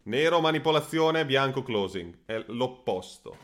[0.03, 2.19] Nero manipolazione, bianco closing.
[2.25, 3.37] È l'opposto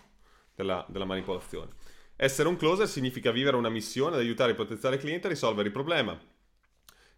[0.55, 1.71] della, della manipolazione.
[2.15, 5.73] Essere un closer significa vivere una missione ad aiutare il potenziale cliente a risolvere il
[5.73, 6.19] problema.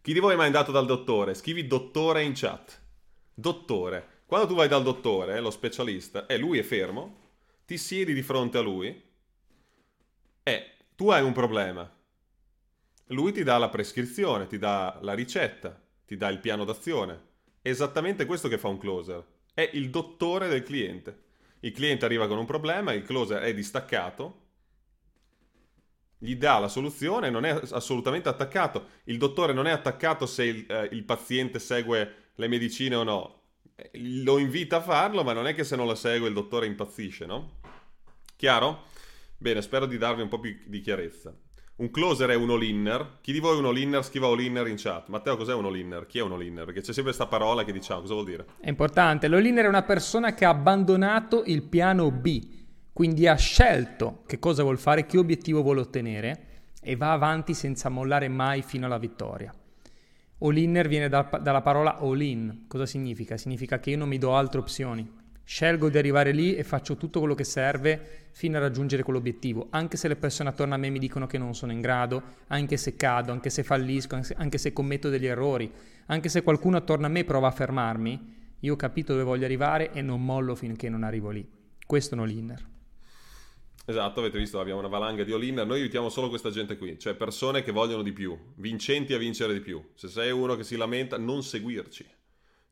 [0.01, 1.33] Chi di voi è mai andato dal dottore?
[1.33, 2.81] Scrivi dottore in chat.
[3.33, 4.23] Dottore.
[4.25, 7.31] Quando tu vai dal dottore, lo specialista, e lui è fermo,
[7.65, 9.03] ti siedi di fronte a lui
[10.43, 11.89] e tu hai un problema.
[13.11, 17.27] Lui ti dà la prescrizione, ti dà la ricetta, ti dà il piano d'azione.
[17.61, 19.25] Esattamente questo che fa un closer.
[19.53, 21.27] È il dottore del cliente.
[21.61, 24.47] Il cliente arriva con un problema, il closer è distaccato,
[26.21, 28.87] gli dà la soluzione non è assolutamente attaccato.
[29.05, 33.41] Il dottore non è attaccato se il, eh, il, paziente segue le medicine o no.
[33.93, 37.25] Lo invita a farlo, ma non è che se non la segue il dottore impazzisce,
[37.25, 37.59] no?
[38.35, 38.87] Chiaro?
[39.37, 41.33] Bene, spero di darvi un po' più di chiarezza.
[41.79, 43.17] Un closer è un all-inner.
[43.21, 45.07] Chi di voi è un all-inner scriva all-inner in chat.
[45.07, 46.05] Matteo, cos'è un all-inner?
[46.05, 46.65] Chi è un all-inner?
[46.65, 48.45] Perché c'è sempre questa parola che diciamo, cosa vuol dire?
[48.59, 49.27] È importante.
[49.27, 52.57] L'all-inner è una persona che ha abbandonato il piano B
[52.99, 56.47] quindi ha scelto che cosa vuol fare, che obiettivo vuole ottenere
[56.81, 59.53] e va avanti senza mollare mai fino alla vittoria.
[60.39, 62.65] All-inner viene da, dalla parola all-in.
[62.67, 63.37] Cosa significa?
[63.37, 65.09] Significa che io non mi do altre opzioni.
[65.49, 69.97] Scelgo di arrivare lì e faccio tutto quello che serve fino a raggiungere quell'obiettivo, anche
[69.97, 72.95] se le persone attorno a me mi dicono che non sono in grado, anche se
[72.95, 75.71] cado, anche se fallisco, anche se commetto degli errori,
[76.05, 79.91] anche se qualcuno attorno a me prova a fermarmi, io ho capito dove voglio arrivare
[79.91, 81.43] e non mollo finché non arrivo lì.
[81.83, 82.67] Questo è un all-inner.
[83.85, 87.15] Esatto, avete visto, abbiamo una valanga di all-in, noi aiutiamo solo questa gente qui, cioè
[87.15, 89.83] persone che vogliono di più, vincenti a vincere di più.
[89.95, 92.05] Se sei uno che si lamenta, non seguirci,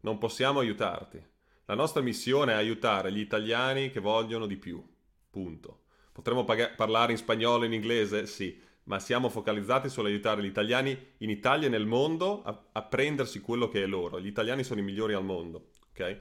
[0.01, 1.35] non possiamo aiutarti.
[1.67, 4.84] La nostra missione è aiutare gli italiani che vogliono di più,
[5.30, 5.84] punto.
[6.12, 8.25] Potremmo pag- parlare in spagnolo e in inglese?
[8.25, 13.39] Sì, ma siamo focalizzati sull'aiutare gli italiani in Italia e nel mondo a, a prendersi
[13.39, 14.19] quello che è loro.
[14.19, 16.19] Gli italiani sono i migliori al mondo, ok?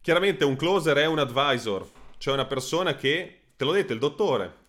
[0.00, 4.66] Chiaramente un closer è un advisor, cioè una persona che Te l'ho detto, il dottore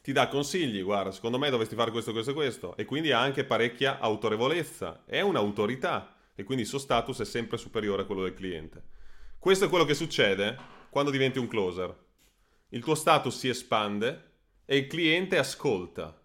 [0.00, 3.20] ti dà consigli, guarda, secondo me dovresti fare questo, questo e questo, e quindi ha
[3.20, 8.22] anche parecchia autorevolezza, è un'autorità, e quindi il suo status è sempre superiore a quello
[8.22, 8.94] del cliente.
[9.46, 10.58] Questo è quello che succede
[10.90, 11.96] quando diventi un closer.
[12.70, 14.32] Il tuo status si espande
[14.64, 16.20] e il cliente ascolta.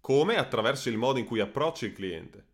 [0.00, 0.36] Come?
[0.36, 2.46] Attraverso il modo in cui approcci il cliente,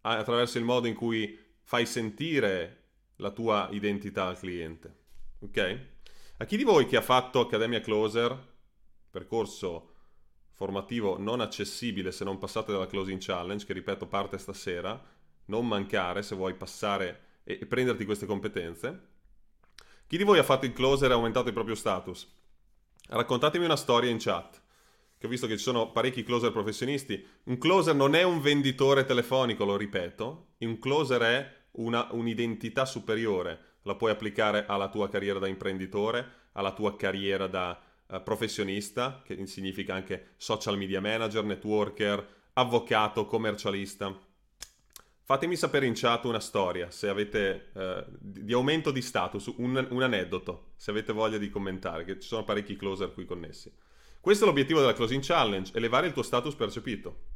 [0.00, 2.84] attraverso il modo in cui fai sentire
[3.16, 5.00] la tua identità al cliente.
[5.40, 5.80] Ok?
[6.38, 8.34] A chi di voi che ha fatto Accademia Closer,
[9.10, 9.96] percorso
[10.48, 14.98] formativo non accessibile se non passate dalla Closing Challenge, che ripeto parte stasera,
[15.44, 19.08] non mancare se vuoi passare e, prenderti queste competenze.
[20.06, 22.30] Chi di voi ha fatto il closer e ha aumentato il proprio status?
[23.08, 24.60] Raccontatemi una storia in chat,
[25.18, 27.26] che ho visto che ci sono parecchi closer professionisti.
[27.44, 33.70] Un closer non è un venditore telefonico, lo ripeto, un closer è una, un'identità superiore
[33.82, 39.46] la puoi applicare alla tua carriera da imprenditore, alla tua carriera da uh, professionista, che
[39.46, 44.16] significa anche social media manager, networker, avvocato, commercialista.
[45.24, 50.02] Fatemi sapere in chat una storia, se avete uh, di aumento di status, un, un,
[50.02, 53.72] aneddoto, se avete voglia di commentare, che ci sono parecchi closer qui connessi.
[54.20, 57.30] Questo è l'obiettivo della Closing Challenge, elevare il tuo status percepito.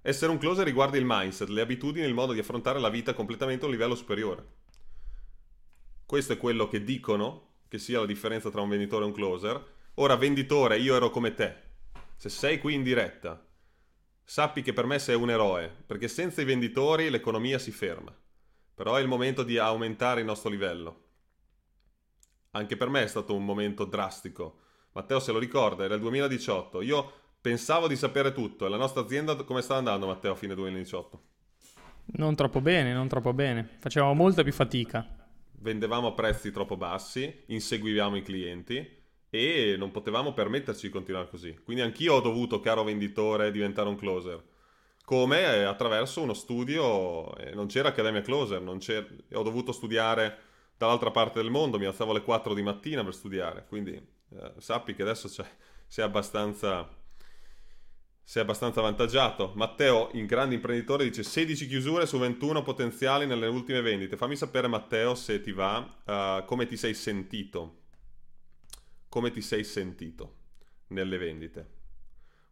[0.00, 3.64] Essere un closer riguarda il mindset, le abitudini il modo di affrontare la vita completamente
[3.64, 4.46] a un livello superiore.
[6.06, 9.64] Questo è quello che dicono che sia la differenza tra un venditore e un closer.
[9.94, 11.54] Ora, venditore, io ero come te.
[12.16, 13.45] Se sei qui in diretta,
[14.28, 18.12] sappi che per me sei un eroe, perché senza i venditori l'economia si ferma.
[18.74, 21.04] Però è il momento di aumentare il nostro livello.
[22.50, 24.58] Anche per me è stato un momento drastico.
[24.92, 26.82] Matteo se lo ricorda, era il 2018.
[26.82, 28.66] Io pensavo di sapere tutto.
[28.66, 31.22] E la nostra azienda come sta andando, Matteo, a fine 2018?
[32.16, 33.76] Non troppo bene, non troppo bene.
[33.78, 35.16] Facevamo molta più fatica
[35.58, 38.95] vendevamo a prezzi troppo bassi, inseguivamo i clienti
[39.36, 41.58] e non potevamo permetterci di continuare così.
[41.64, 44.42] Quindi anch'io ho dovuto, caro venditore, diventare un closer.
[45.04, 50.38] Come eh, attraverso uno studio, eh, non c'era Accademia Closer, ho dovuto studiare
[50.76, 54.94] dall'altra parte del mondo, mi alzavo alle 4 di mattina per studiare, quindi eh, sappi
[54.94, 57.04] che adesso sei abbastanza
[58.28, 59.52] sei abbastanza avvantaggiato.
[59.54, 64.16] Matteo, in grande imprenditore, dice 16 chiusure su 21 potenziali nelle ultime vendite.
[64.16, 67.84] Fammi sapere, Matteo, se ti va, uh, come ti sei sentito.
[69.08, 70.36] Come ti sei sentito
[70.88, 71.74] nelle vendite.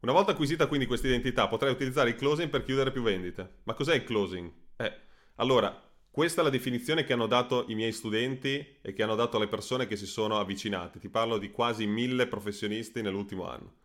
[0.01, 3.61] Una volta acquisita quindi questa identità, potrai utilizzare il closing per chiudere più vendite.
[3.65, 4.53] Ma cos'è il closing?
[4.77, 5.01] Eh,
[5.37, 9.39] allora, questa è la definizione che hanno dato i miei studenti e che hanno dato
[9.39, 10.99] le persone che si sono avvicinate.
[10.99, 13.77] Ti parlo di quasi mille professionisti nell'ultimo anno.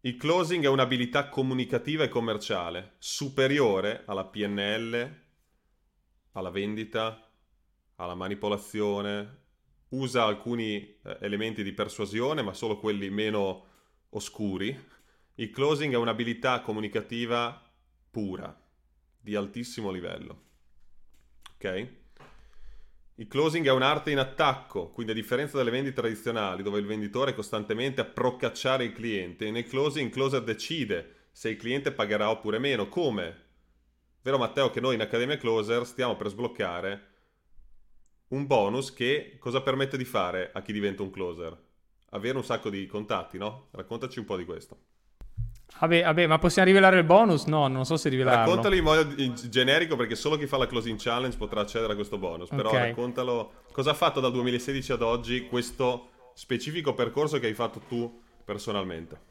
[0.00, 5.22] Il closing è un'abilità comunicativa e commerciale superiore alla PNL,
[6.32, 7.30] alla vendita,
[7.96, 9.39] alla manipolazione,
[9.90, 13.66] usa alcuni eh, elementi di persuasione, ma solo quelli meno
[14.10, 14.88] oscuri.
[15.36, 17.62] Il closing è un'abilità comunicativa
[18.10, 18.54] pura,
[19.20, 20.42] di altissimo livello.
[21.54, 21.88] Ok?
[23.16, 27.32] Il closing è un'arte in attacco, quindi a differenza delle vendite tradizionali, dove il venditore
[27.32, 32.30] è costantemente a procacciare il cliente, nel closing il closer decide se il cliente pagherà
[32.30, 32.88] oppure meno.
[32.88, 33.48] Come?
[34.22, 37.08] Vero Matteo che noi in Accademia Closer stiamo per sbloccare
[38.30, 41.56] un bonus che cosa permette di fare a chi diventa un closer?
[42.10, 43.68] Avere un sacco di contatti, no?
[43.70, 44.78] Raccontaci un po' di questo.
[45.78, 47.44] Vabbè, vabbè, ma possiamo rivelare il bonus?
[47.44, 48.46] No, non so se rivelarlo.
[48.46, 52.18] Raccontalo in modo generico perché solo chi fa la closing challenge potrà accedere a questo
[52.18, 52.48] bonus.
[52.48, 52.88] Però okay.
[52.88, 58.20] raccontalo cosa ha fatto dal 2016 ad oggi questo specifico percorso che hai fatto tu
[58.44, 59.28] personalmente.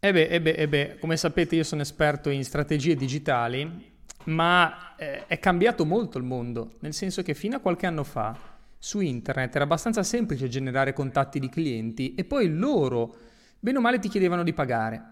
[0.00, 3.96] E beh, e beh, e beh, come sapete io sono esperto in strategie digitali
[4.28, 8.36] ma eh, è cambiato molto il mondo, nel senso che fino a qualche anno fa
[8.78, 13.16] su internet era abbastanza semplice generare contatti di clienti e poi loro,
[13.58, 15.02] bene o male, ti chiedevano di pagare,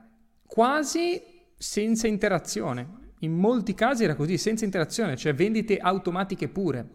[0.46, 1.20] quasi
[1.56, 3.04] senza interazione.
[3.20, 6.86] In molti casi era così, senza interazione, cioè vendite automatiche pure.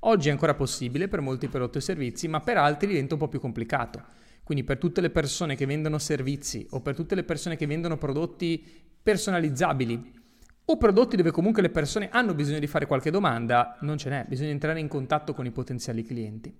[0.00, 3.28] Oggi è ancora possibile per molti prodotti e servizi, ma per altri diventa un po'
[3.28, 4.02] più complicato.
[4.44, 7.96] Quindi per tutte le persone che vendono servizi o per tutte le persone che vendono
[7.96, 8.62] prodotti
[9.02, 10.23] personalizzabili,
[10.66, 14.24] o prodotti dove comunque le persone hanno bisogno di fare qualche domanda, non ce n'è,
[14.26, 16.54] bisogna entrare in contatto con i potenziali clienti.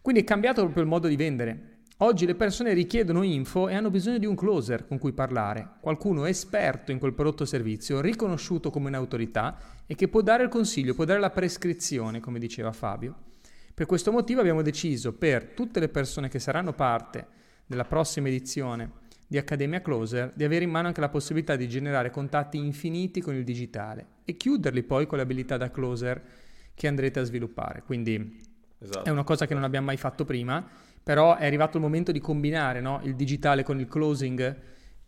[0.00, 1.78] Quindi è cambiato proprio il modo di vendere.
[1.98, 6.26] Oggi le persone richiedono info e hanno bisogno di un closer con cui parlare, qualcuno
[6.26, 10.94] esperto in quel prodotto o servizio, riconosciuto come un'autorità e che può dare il consiglio,
[10.94, 13.14] può dare la prescrizione, come diceva Fabio.
[13.72, 17.26] Per questo motivo abbiamo deciso per tutte le persone che saranno parte
[17.66, 22.10] della prossima edizione di Accademia Closer di avere in mano anche la possibilità di generare
[22.10, 26.22] contatti infiniti con il digitale e chiuderli poi con le abilità da closer
[26.74, 27.82] che andrete a sviluppare.
[27.82, 28.38] Quindi
[28.78, 29.04] esatto.
[29.04, 30.66] è una cosa che non abbiamo mai fatto prima,
[31.02, 34.56] però è arrivato il momento di combinare no, il digitale con il closing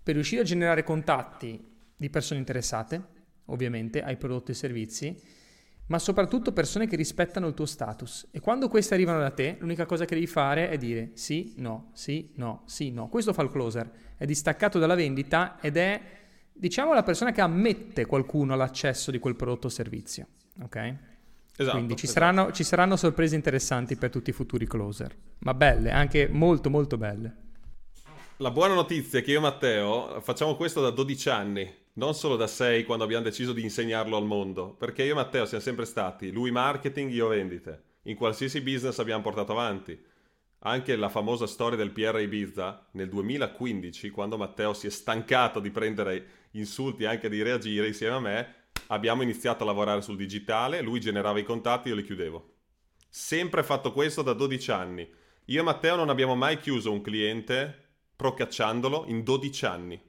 [0.02, 3.02] per riuscire a generare contatti di persone interessate,
[3.46, 5.20] ovviamente, ai prodotti e servizi
[5.87, 8.29] ma soprattutto persone che rispettano il tuo status.
[8.31, 11.90] E quando queste arrivano da te, l'unica cosa che devi fare è dire sì, no,
[11.92, 13.09] sì, no, sì, no.
[13.09, 16.01] Questo fa il closer, è distaccato dalla vendita ed è,
[16.53, 20.27] diciamo, la persona che ammette qualcuno all'accesso di quel prodotto o servizio.
[20.62, 20.94] Ok?
[21.59, 22.20] Esatto, Quindi ci, esatto.
[22.20, 26.99] saranno, ci saranno sorprese interessanti per tutti i futuri closer, ma belle, anche molto molto
[26.99, 27.44] belle.
[28.38, 32.37] La buona notizia è che io e Matteo facciamo questo da 12 anni non solo
[32.37, 35.85] da 6 quando abbiamo deciso di insegnarlo al mondo, perché io e Matteo siamo sempre
[35.85, 37.82] stati lui marketing, io vendite.
[38.02, 39.98] In qualsiasi business abbiamo portato avanti.
[40.61, 45.70] Anche la famosa storia del PR Ibiza nel 2015, quando Matteo si è stancato di
[45.70, 48.54] prendere insulti e anche di reagire insieme a me,
[48.88, 52.54] abbiamo iniziato a lavorare sul digitale, lui generava i contatti, io li chiudevo.
[53.09, 55.09] Sempre fatto questo da 12 anni.
[55.46, 57.85] Io e Matteo non abbiamo mai chiuso un cliente
[58.16, 60.05] procacciandolo in 12 anni.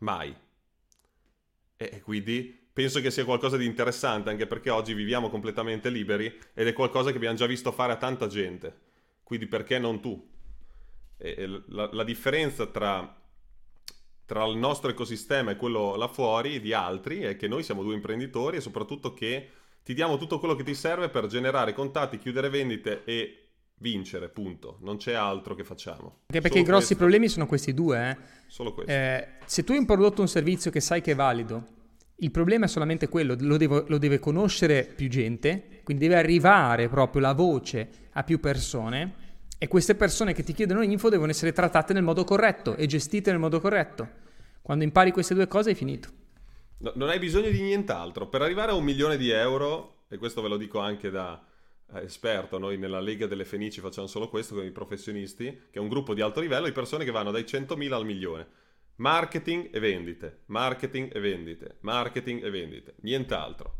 [0.00, 0.34] Mai.
[1.76, 6.66] E quindi penso che sia qualcosa di interessante, anche perché oggi viviamo completamente liberi ed
[6.66, 8.88] è qualcosa che abbiamo già visto fare a tanta gente.
[9.22, 10.28] Quindi perché non tu?
[11.68, 13.16] La, la differenza tra,
[14.24, 17.94] tra il nostro ecosistema e quello là fuori di altri è che noi siamo due
[17.94, 19.50] imprenditori e soprattutto che
[19.82, 23.39] ti diamo tutto quello che ti serve per generare contatti, chiudere vendite e
[23.80, 24.78] vincere, punto.
[24.80, 26.20] Non c'è altro che facciamo.
[26.26, 26.96] Anche perché Solo i grossi questo.
[26.96, 28.10] problemi sono questi due.
[28.10, 28.16] Eh.
[28.46, 28.92] Solo questo.
[28.92, 31.66] Eh, se tu hai un prodotto o un servizio che sai che è valido,
[32.16, 36.88] il problema è solamente quello, lo, devo, lo deve conoscere più gente, quindi deve arrivare
[36.88, 41.52] proprio la voce a più persone e queste persone che ti chiedono info devono essere
[41.52, 44.08] trattate nel modo corretto e gestite nel modo corretto.
[44.62, 46.08] Quando impari queste due cose hai finito.
[46.78, 48.28] No, non hai bisogno di nient'altro.
[48.28, 51.42] Per arrivare a un milione di euro, e questo ve lo dico anche da,
[51.94, 55.88] esperto, noi nella Lega delle Fenici facciamo solo questo con i professionisti, che è un
[55.88, 58.46] gruppo di alto livello di persone che vanno dai 100.000 al milione.
[58.96, 63.78] Marketing e vendite, marketing e vendite, marketing e vendite, nient'altro.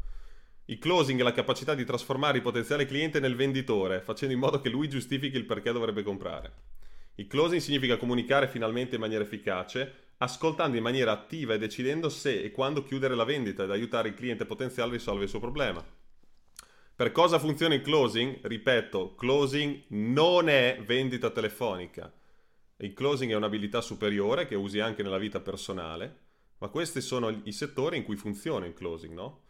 [0.66, 4.60] Il closing è la capacità di trasformare il potenziale cliente nel venditore, facendo in modo
[4.60, 6.52] che lui giustifichi il perché dovrebbe comprare.
[7.16, 12.40] Il closing significa comunicare finalmente in maniera efficace, ascoltando in maniera attiva e decidendo se
[12.40, 15.84] e quando chiudere la vendita ed aiutare il cliente potenziale a risolvere il suo problema.
[17.00, 18.40] Per cosa funziona il closing?
[18.42, 22.12] Ripeto, closing non è vendita telefonica.
[22.76, 26.18] Il closing è un'abilità superiore che usi anche nella vita personale,
[26.58, 29.44] ma questi sono i settori in cui funziona il closing, no?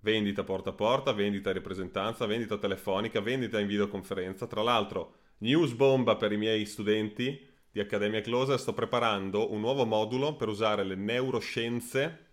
[0.00, 4.46] Vendita porta a porta, vendita in rappresentanza, vendita telefonica, vendita in videoconferenza.
[4.46, 7.38] Tra l'altro, news bomba per i miei studenti,
[7.70, 12.28] di Accademia Closer sto preparando un nuovo modulo per usare le neuroscienze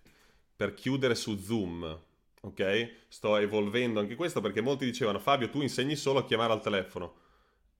[0.55, 2.09] per chiudere su Zoom.
[2.41, 2.91] Ok?
[3.07, 7.15] Sto evolvendo anche questo perché molti dicevano Fabio tu insegni solo a chiamare al telefono.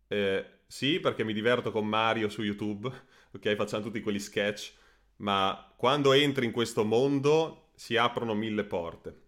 [0.08, 2.88] Eh, sì, perché mi diverto con Mario su YouTube,
[3.34, 3.56] ok?
[3.56, 4.74] Facciamo tutti quegli sketch,
[5.18, 9.22] ma quando entri in questo mondo si aprono mille porte.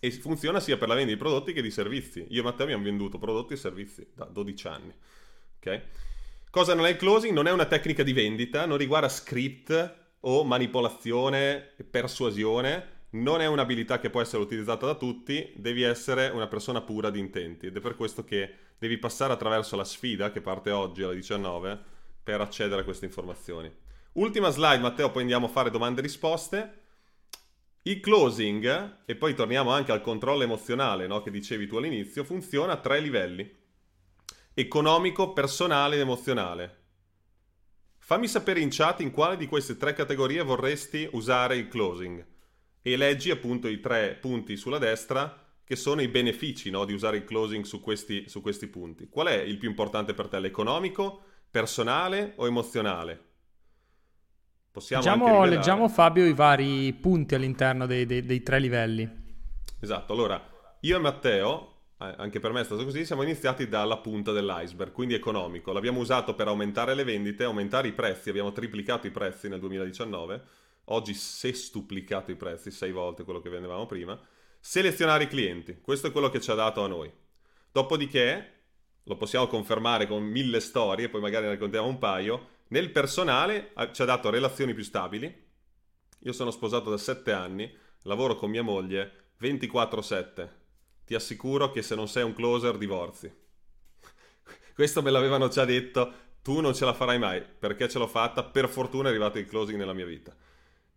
[0.00, 2.26] E funziona sia per la vendita di prodotti che di servizi.
[2.28, 4.94] Io e Matteo abbiamo venduto prodotti e servizi da 12 anni.
[5.56, 5.82] Ok?
[6.50, 7.34] Cosa non è il closing?
[7.34, 13.46] Non è una tecnica di vendita, non riguarda script o manipolazione e persuasione, non è
[13.46, 17.76] un'abilità che può essere utilizzata da tutti, devi essere una persona pura di intenti ed
[17.76, 21.78] è per questo che devi passare attraverso la sfida che parte oggi alle 19
[22.22, 23.72] per accedere a queste informazioni.
[24.12, 26.82] Ultima slide Matteo, poi andiamo a fare domande e risposte.
[27.82, 32.74] Il closing, e poi torniamo anche al controllo emozionale no, che dicevi tu all'inizio, funziona
[32.74, 33.56] a tre livelli
[34.52, 36.76] economico, personale ed emozionale.
[37.98, 42.26] Fammi sapere in chat in quale di queste tre categorie vorresti usare il closing
[42.92, 47.18] e leggi appunto i tre punti sulla destra che sono i benefici no, di usare
[47.18, 49.08] il closing su questi, su questi punti.
[49.08, 51.20] Qual è il più importante per te, l'economico,
[51.50, 53.26] personale o emozionale?
[54.70, 59.26] Possiamo leggiamo, leggiamo Fabio i vari punti all'interno dei, dei, dei tre livelli.
[59.80, 60.42] Esatto, allora
[60.80, 64.92] io e Matteo eh, anche per me è stato così, siamo iniziati dalla punta dell'iceberg,
[64.92, 65.72] quindi economico.
[65.72, 70.42] L'abbiamo usato per aumentare le vendite, aumentare i prezzi, abbiamo triplicato i prezzi nel 2019,
[70.88, 74.20] oggi sestuplicato i prezzi, sei volte quello che vendevamo prima.
[74.60, 77.10] Selezionare i clienti, questo è quello che ci ha dato a noi.
[77.70, 78.54] Dopodiché,
[79.04, 83.90] lo possiamo confermare con mille storie, poi magari ne raccontiamo un paio, nel personale eh,
[83.92, 85.46] ci ha dato relazioni più stabili.
[86.20, 87.72] Io sono sposato da sette anni,
[88.02, 90.66] lavoro con mia moglie 24/7
[91.08, 93.32] ti assicuro che se non sei un closer divorzi.
[94.74, 96.12] Questo me l'avevano già detto,
[96.42, 99.46] tu non ce la farai mai, perché ce l'ho fatta, per fortuna è arrivato il
[99.46, 100.36] closing nella mia vita.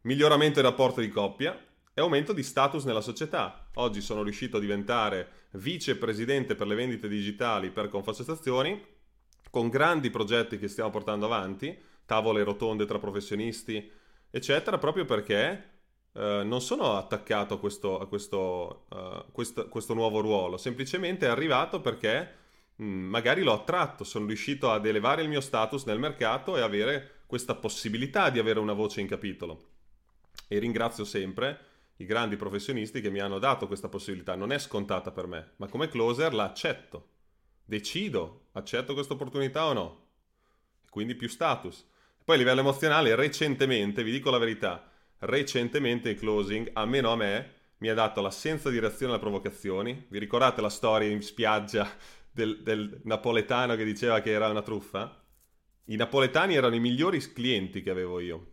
[0.04, 1.56] Miglioramento del rapporto di coppia
[1.94, 3.68] e aumento di status nella società.
[3.76, 8.84] Oggi sono riuscito a diventare vicepresidente per le vendite digitali per Confacestazioni,
[9.52, 13.92] con grandi progetti che stiamo portando avanti, tavole rotonde tra professionisti,
[14.30, 15.70] eccetera, proprio perché
[16.14, 21.30] Uh, non sono attaccato a, questo, a questo, uh, questo, questo, nuovo ruolo, semplicemente è
[21.30, 22.34] arrivato perché
[22.76, 26.60] mh, mm, magari l'ho attratto, sono riuscito ad elevare il mio status nel mercato e
[26.60, 29.71] avere questa possibilità di avere una voce in capitolo.
[30.48, 31.60] E ringrazio sempre
[31.98, 34.36] i grandi professionisti che mi hanno dato questa possibilità.
[34.36, 37.10] Non è scontata per me, ma come closer la accetto.
[37.64, 40.08] Decido, accetto questa opportunità o no.
[40.90, 41.88] Quindi più status.
[42.24, 47.54] Poi a livello emozionale, recentemente, vi dico la verità, recentemente il closing, almeno a me,
[47.78, 50.06] mi ha dato l'assenza di reazione alle provocazioni.
[50.10, 51.90] Vi ricordate la storia in spiaggia
[52.32, 55.24] del, del napoletano che diceva che era una truffa?
[55.86, 58.52] I napoletani erano i migliori clienti che avevo io.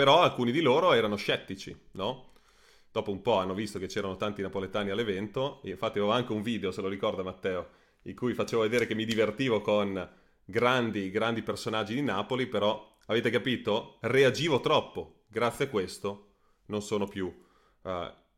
[0.00, 2.32] Però alcuni di loro erano scettici, no?
[2.90, 6.70] Dopo un po' hanno visto che c'erano tanti napoletani all'evento, infatti avevo anche un video,
[6.70, 7.68] se lo ricorda Matteo,
[8.04, 10.10] in cui facevo vedere che mi divertivo con
[10.42, 13.98] grandi, grandi personaggi di Napoli, però avete capito?
[14.00, 16.28] Reagivo troppo, grazie a questo
[16.68, 17.90] non sono più uh,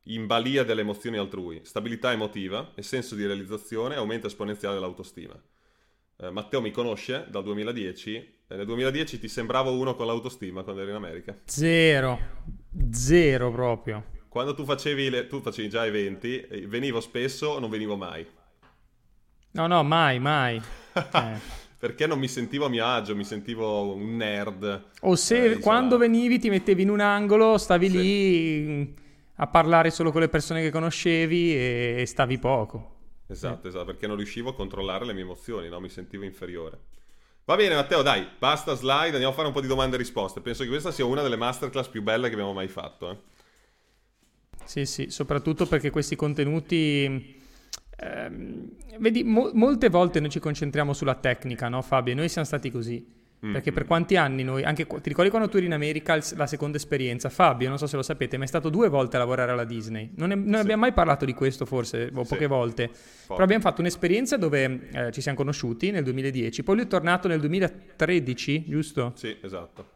[0.07, 1.61] in balia delle emozioni altrui.
[1.63, 5.41] Stabilità emotiva e senso di realizzazione, aumento esponenziale dell'autostima.
[6.15, 8.15] Uh, Matteo mi conosce dal 2010
[8.47, 11.37] e nel 2010 ti sembrava uno con l'autostima quando eri in America?
[11.45, 12.19] Zero,
[12.91, 14.05] zero proprio.
[14.29, 18.25] Quando tu facevi, le, tu facevi già eventi, eh, venivo spesso o non venivo mai?
[19.51, 20.61] No, no, mai, mai.
[20.93, 24.83] eh perché non mi sentivo a mio agio, mi sentivo un nerd.
[25.01, 27.97] O se eh, quando venivi ti mettevi in un angolo, stavi sì.
[27.97, 28.93] lì
[29.35, 32.92] a parlare solo con le persone che conoscevi e stavi poco.
[33.27, 35.79] Esatto, esatto, perché non riuscivo a controllare le mie emozioni, no?
[35.79, 36.79] mi sentivo inferiore.
[37.45, 40.41] Va bene Matteo, dai, basta slide, andiamo a fare un po' di domande e risposte.
[40.41, 43.09] Penso che questa sia una delle masterclass più belle che abbiamo mai fatto.
[43.11, 43.17] Eh.
[44.65, 47.41] Sì, sì, soprattutto perché questi contenuti
[47.97, 48.69] Ehm,
[48.99, 52.15] vedi, mo- molte volte noi ci concentriamo sulla tecnica, no Fabio?
[52.15, 53.21] Noi siamo stati così.
[53.43, 53.53] Mm-hmm.
[53.53, 56.77] Perché per quanti anni noi, anche ti ricordi quando tu eri in America, la seconda
[56.77, 59.65] esperienza, Fabio, non so se lo sapete, ma è stato due volte a lavorare alla
[59.65, 60.11] Disney.
[60.15, 60.59] Non, è, non sì.
[60.59, 62.45] abbiamo mai parlato di questo forse, o poche sì.
[62.45, 62.87] volte.
[62.87, 63.25] Forte.
[63.27, 67.27] Però abbiamo fatto un'esperienza dove eh, ci siamo conosciuti nel 2010, poi lui è tornato
[67.27, 69.11] nel 2013, giusto?
[69.15, 69.89] Sì, esatto.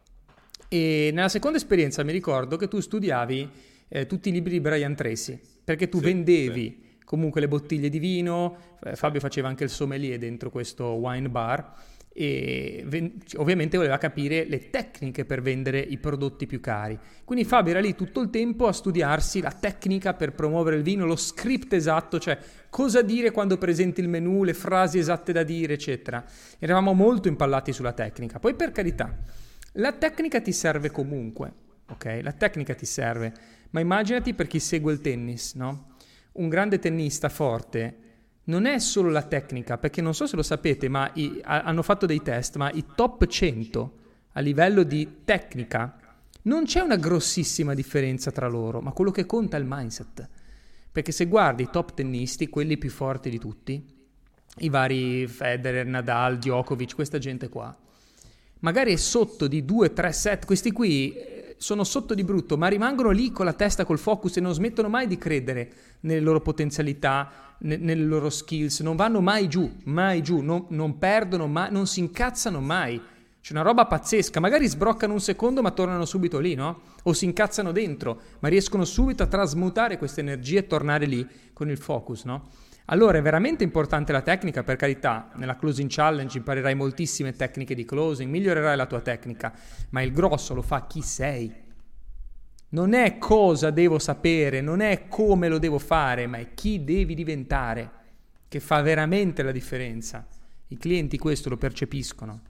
[0.67, 3.49] E nella seconda esperienza mi ricordo che tu studiavi
[3.87, 7.99] eh, tutti i libri di Brian Tracy, perché tu sì, vendevi comunque le bottiglie di
[7.99, 13.99] vino, eh, Fabio faceva anche il sommelier dentro questo wine bar e ven- ovviamente voleva
[13.99, 16.97] capire le tecniche per vendere i prodotti più cari.
[17.23, 21.05] Quindi Fabio era lì tutto il tempo a studiarsi la tecnica per promuovere il vino,
[21.05, 22.35] lo script esatto, cioè
[22.71, 26.25] cosa dire quando presenti il menù, le frasi esatte da dire, eccetera.
[26.57, 28.39] Eravamo molto impallati sulla tecnica.
[28.39, 29.15] Poi per carità,
[29.73, 31.53] la tecnica ti serve comunque,
[31.87, 32.21] ok?
[32.23, 33.31] La tecnica ti serve,
[33.69, 35.93] ma immaginati per chi segue il tennis, no?
[36.31, 38.06] Un grande tennista forte
[38.47, 41.83] non è solo la tecnica, perché non so se lo sapete, ma i, a, hanno
[41.83, 43.93] fatto dei test, ma i top 100
[44.33, 45.97] a livello di tecnica
[46.43, 50.29] non c'è una grossissima differenza tra loro, ma quello che conta è il mindset.
[50.91, 53.85] Perché se guardi i top tennisti, quelli più forti di tutti,
[54.59, 57.75] i vari Federer, Nadal, Djokovic, questa gente qua,
[58.59, 61.13] magari è sotto di 2-3 set, questi qui
[61.57, 64.89] sono sotto di brutto, ma rimangono lì con la testa, col focus e non smettono
[64.89, 70.21] mai di credere nelle loro potenzialità, ne, nelle loro skills, non vanno mai giù, mai
[70.21, 73.01] giù, non, non perdono mai, non si incazzano mai.
[73.41, 76.81] C'è una roba pazzesca, magari sbroccano un secondo ma tornano subito lì, no?
[77.03, 81.69] O si incazzano dentro, ma riescono subito a trasmutare questa energia e tornare lì con
[81.69, 82.49] il focus, no?
[82.89, 87.83] Allora è veramente importante la tecnica, per carità, nella closing challenge imparerai moltissime tecniche di
[87.83, 89.53] closing, migliorerai la tua tecnica,
[89.89, 91.53] ma il grosso lo fa chi sei.
[92.69, 97.13] Non è cosa devo sapere, non è come lo devo fare, ma è chi devi
[97.13, 97.91] diventare
[98.47, 100.25] che fa veramente la differenza.
[100.69, 102.41] I clienti questo lo percepiscono,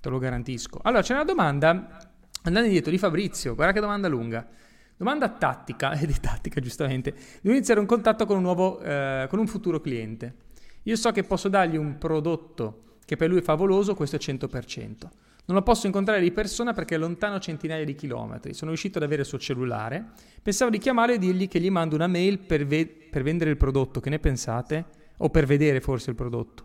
[0.00, 0.80] te lo garantisco.
[0.82, 2.10] Allora c'è una domanda,
[2.42, 4.48] andando indietro, di Fabrizio, guarda che domanda lunga.
[4.96, 9.38] Domanda tattica, e di tattica giustamente, devo iniziare un contatto con un, nuovo, eh, con
[9.38, 10.42] un futuro cliente.
[10.84, 15.08] Io so che posso dargli un prodotto che per lui è favoloso, questo è 100%.
[15.46, 18.54] Non lo posso incontrare di persona perché è lontano centinaia di chilometri.
[18.54, 20.12] Sono riuscito ad avere il suo cellulare.
[20.42, 23.58] Pensavo di chiamare e dirgli che gli mando una mail per, ve- per vendere il
[23.58, 24.00] prodotto.
[24.00, 24.86] Che ne pensate?
[25.18, 26.64] O per vedere forse il prodotto.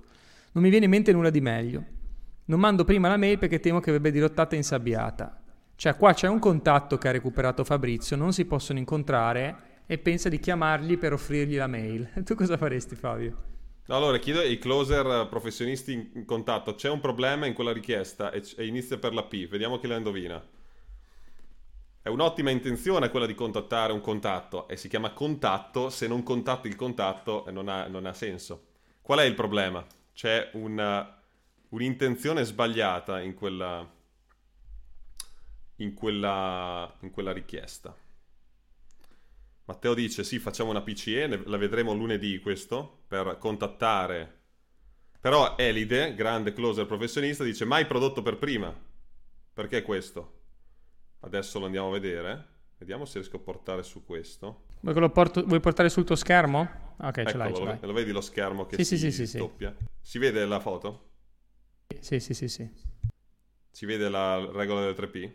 [0.54, 1.84] Non mi viene in mente nulla di meglio.
[2.46, 5.39] Non mando prima la mail perché temo che verrebbe dirottata e insabbiata.
[5.80, 10.28] Cioè, qua c'è un contatto che ha recuperato Fabrizio, non si possono incontrare e pensa
[10.28, 12.12] di chiamargli per offrirgli la mail.
[12.26, 13.38] tu cosa faresti, Fabio?
[13.88, 18.66] Allora, chiedo ai closer professionisti in contatto, c'è un problema in quella richiesta e, e
[18.66, 20.46] inizia per la P, vediamo chi la indovina.
[22.02, 26.68] È un'ottima intenzione quella di contattare un contatto e si chiama contatto, se non contatti
[26.68, 28.66] il contatto non ha, non ha senso.
[29.02, 29.86] Qual è il problema?
[30.14, 31.22] C'è una,
[31.70, 33.90] un'intenzione sbagliata in quella,
[35.80, 37.96] in quella, in quella richiesta.
[39.66, 44.38] Matteo dice sì, facciamo una PCE, la vedremo lunedì questo, per contattare.
[45.20, 48.74] Però Elide, grande closer professionista, dice mai prodotto per prima.
[49.54, 50.38] Perché questo?
[51.20, 52.48] Adesso lo andiamo a vedere.
[52.78, 54.66] Vediamo se riesco a portare su questo.
[54.80, 56.96] Vuoi, lo porto, vuoi portare sul tuo schermo?
[56.98, 57.78] Ok, Eccolo, ce l'hai, ce l'hai.
[57.82, 59.76] Lo vedi lo schermo che sì, si sì, sì, doppia?
[60.02, 61.10] Si vede la foto?
[62.00, 62.68] Sì, sì, sì, sì.
[63.70, 65.32] Si vede la regola delle 3P?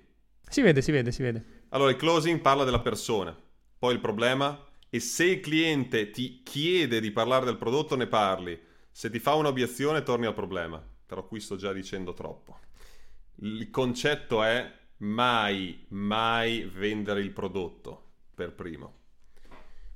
[0.54, 1.44] Si vede, si vede, si vede.
[1.70, 3.36] Allora, il closing parla della persona
[3.84, 8.58] poi il problema è se il cliente ti chiede di parlare del prodotto ne parli,
[8.90, 10.82] se ti fa un'obiezione torni al problema.
[11.04, 12.56] Però qui sto già dicendo troppo.
[13.42, 18.94] Il concetto è mai, mai vendere il prodotto per primo.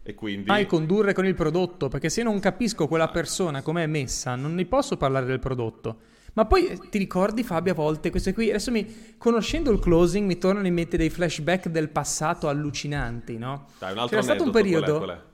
[0.02, 0.48] E quindi...
[0.48, 4.54] Mai condurre con il prodotto, perché se non capisco quella persona come è messa, non
[4.54, 6.00] ne posso parlare del prodotto.
[6.39, 10.24] Ma poi eh, ti ricordi Fabio a volte queste qui, adesso mi, conoscendo il closing
[10.24, 13.66] mi tornano in mente dei flashback del passato allucinanti, no?
[13.76, 14.99] Dai, un altro C'era stato un periodo...
[14.99, 15.26] Qual è, qual è?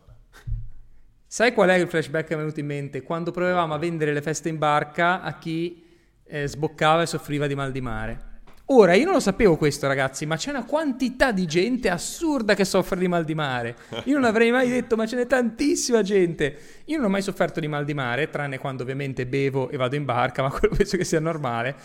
[1.26, 3.02] Sai qual è il flashback che mi è venuto in mente?
[3.02, 5.84] Quando provavamo a vendere le feste in barca a chi
[6.24, 8.33] eh, sboccava e soffriva di mal di mare.
[8.68, 12.64] Ora, io non lo sapevo questo, ragazzi, ma c'è una quantità di gente assurda che
[12.64, 13.76] soffre di mal di mare.
[14.04, 16.58] Io non avrei mai detto, ma ce n'è tantissima gente.
[16.86, 19.96] Io non ho mai sofferto di mal di mare, tranne quando ovviamente bevo e vado
[19.96, 21.76] in barca, ma quello penso che sia normale.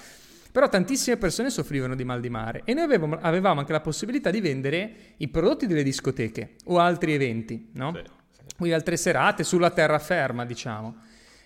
[0.51, 4.31] Però tantissime persone soffrivano di mal di mare e noi avevamo, avevamo anche la possibilità
[4.31, 7.93] di vendere i prodotti delle discoteche o altri eventi, no?
[7.93, 8.01] Sì,
[8.31, 8.55] sì.
[8.55, 10.95] Quindi altre serate sulla terraferma, diciamo.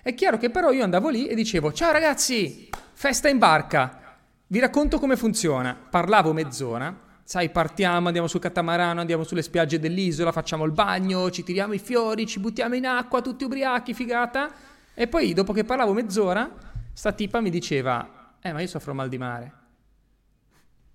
[0.03, 4.02] È chiaro che però io andavo lì e dicevo, ciao ragazzi, festa in barca.
[4.53, 5.75] Vi racconto come funziona.
[5.75, 11.41] Parlavo mezz'ora, sai, partiamo, andiamo sul catamarano, andiamo sulle spiagge dell'isola, facciamo il bagno, ci
[11.41, 14.51] tiriamo i fiori, ci buttiamo in acqua, tutti ubriachi, figata.
[14.93, 16.47] E poi, dopo che parlavo mezz'ora,
[16.93, 19.53] sta tipa mi diceva, eh, ma io soffro mal di mare.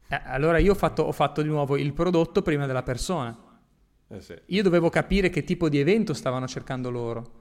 [0.06, 3.36] Eh, allora io ho fatto, ho fatto, di nuovo il prodotto prima della persona.
[4.06, 4.36] Eh sì.
[4.46, 7.32] Io dovevo capire che tipo di evento stavano cercando loro,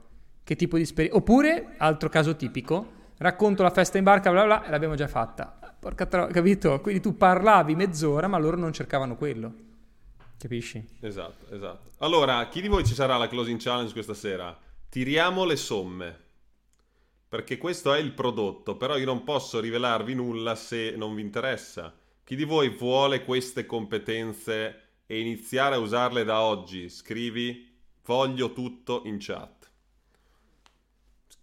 [0.42, 1.16] che tipo di esperienza.
[1.16, 5.06] Oppure, altro caso tipico, racconto la festa in barca, bla bla, bla e l'abbiamo già
[5.06, 5.57] fatta.
[5.80, 6.80] Porca tro- capito?
[6.80, 9.54] Quindi tu parlavi mezz'ora, ma loro non cercavano quello.
[10.38, 10.84] Capisci?
[11.00, 11.90] Esatto, esatto.
[11.98, 14.56] Allora, chi di voi ci sarà la closing challenge questa sera?
[14.88, 16.26] Tiriamo le somme.
[17.28, 21.94] perché questo è il prodotto, però io non posso rivelarvi nulla se non vi interessa.
[22.24, 26.88] Chi di voi vuole queste competenze e iniziare a usarle da oggi?
[26.88, 27.66] Scrivi
[28.04, 29.57] voglio tutto in chat.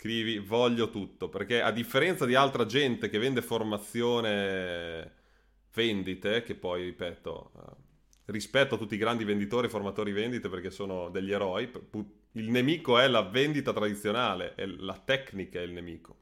[0.05, 5.13] Scrivi voglio tutto, perché a differenza di altra gente che vende formazione
[5.73, 10.69] vendite, che poi ripeto, eh, rispetto a tutti i grandi venditori e formatori vendite perché
[10.69, 11.71] sono degli eroi,
[12.33, 16.17] il nemico è la vendita tradizionale, è la tecnica è il nemico.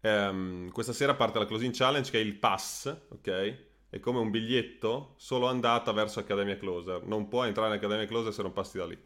[0.00, 3.56] Um, questa sera parte la closing challenge che è il pass, ok?
[3.88, 7.04] È come un biglietto solo andata verso Accademia Closer.
[7.04, 8.98] Non puoi entrare in Accademia Closer se non passi da lì.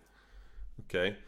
[0.78, 1.25] Ok?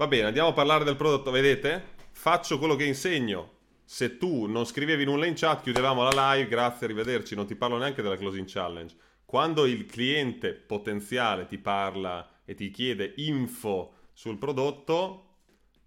[0.00, 1.30] Va bene, andiamo a parlare del prodotto.
[1.30, 1.96] Vedete?
[2.12, 3.58] Faccio quello che insegno.
[3.84, 6.48] Se tu non scrivevi nulla in chat, chiudevamo la live.
[6.48, 7.34] Grazie, arrivederci.
[7.34, 8.96] Non ti parlo neanche della closing challenge.
[9.26, 15.34] Quando il cliente potenziale ti parla e ti chiede info sul prodotto,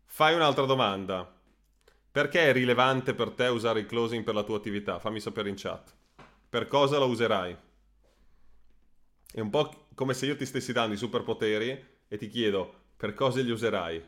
[0.05, 1.35] fai un'altra domanda.
[2.11, 4.99] Perché è rilevante per te usare il closing per la tua attività?
[4.99, 5.91] Fammi sapere in chat.
[6.49, 7.57] Per cosa lo userai?
[9.31, 13.13] È un po' come se io ti stessi dando i superpoteri e ti chiedo per
[13.15, 14.01] cosa li userai?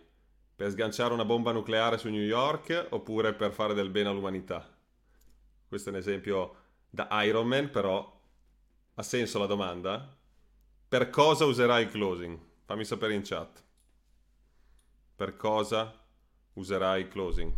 [0.55, 4.73] Per sganciare una bomba nucleare su New York oppure per fare del bene all'umanità?
[5.67, 6.55] Questo è un esempio
[6.89, 8.21] da Iron Man, però
[8.93, 10.17] ha senso la domanda?
[10.87, 12.39] Per cosa userai il closing?
[12.63, 13.61] Fammi sapere in chat.
[15.13, 15.93] Per cosa
[16.53, 17.53] userai il closing?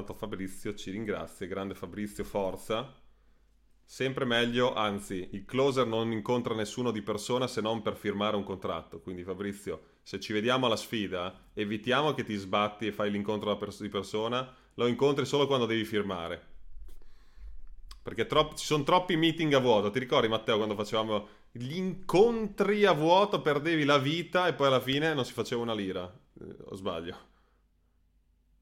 [0.00, 2.90] Tanto Fabrizio ci ringrazia, grande Fabrizio, forza.
[3.84, 8.42] Sempre meglio, anzi, il closer non incontra nessuno di persona se non per firmare un
[8.42, 9.00] contratto.
[9.02, 13.88] Quindi Fabrizio, se ci vediamo alla sfida, evitiamo che ti sbatti e fai l'incontro di
[13.90, 16.46] persona, lo incontri solo quando devi firmare.
[18.02, 19.90] Perché tro- ci sono troppi meeting a vuoto.
[19.90, 24.80] Ti ricordi Matteo quando facevamo gli incontri a vuoto, perdevi la vita e poi alla
[24.80, 26.10] fine non si faceva una lira?
[26.40, 27.29] Eh, o sbaglio?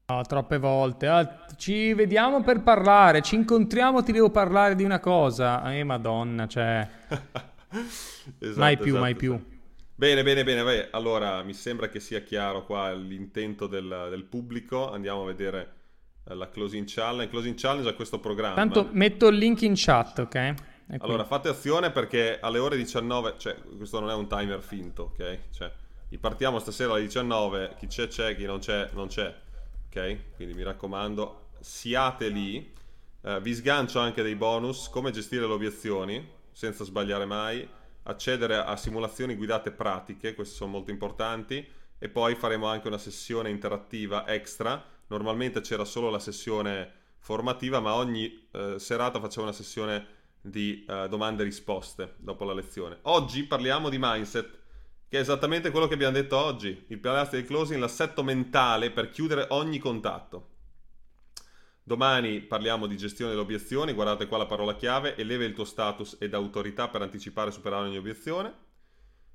[0.09, 1.05] No, troppe volte.
[1.05, 5.71] Ah, ci vediamo per parlare, ci incontriamo, ti devo parlare di una cosa.
[5.71, 6.87] Eh, madonna, cioè...
[8.39, 9.33] esatto, mai più, esatto, mai più.
[9.35, 9.57] Esatto.
[9.93, 10.63] Bene, bene, bene.
[10.63, 14.91] Beh, allora, mi sembra che sia chiaro qua l'intento del, del pubblico.
[14.91, 15.73] Andiamo a vedere
[16.27, 17.29] eh, la closing challenge.
[17.29, 18.55] Closing challenge a questo programma.
[18.55, 20.53] Tanto metto il link in chat, ok?
[21.01, 25.39] Allora, fate azione perché alle ore 19, cioè, questo non è un timer finto, ok?
[25.51, 25.71] Cioè,
[26.19, 29.31] partiamo stasera alle 19, chi c'è c'è, chi non c'è non c'è
[29.89, 30.35] ok?
[30.35, 32.77] Quindi mi raccomando, siate lì.
[33.21, 37.67] Uh, vi sgancio anche dei bonus, come gestire le obiezioni senza sbagliare mai,
[38.03, 41.65] accedere a simulazioni guidate pratiche, queste sono molto importanti,
[41.97, 44.81] e poi faremo anche una sessione interattiva extra.
[45.07, 51.07] Normalmente c'era solo la sessione formativa, ma ogni uh, serata facciamo una sessione di uh,
[51.07, 52.99] domande e risposte dopo la lezione.
[53.03, 54.58] Oggi parliamo di mindset
[55.09, 59.09] che è esattamente quello che abbiamo detto oggi, il pilastro del closing, l'assetto mentale per
[59.09, 60.57] chiudere ogni contatto.
[61.81, 66.17] Domani parliamo di gestione delle obiezioni, guardate qua la parola chiave, eleva il tuo status
[66.19, 68.53] ed autorità per anticipare e superare ogni obiezione.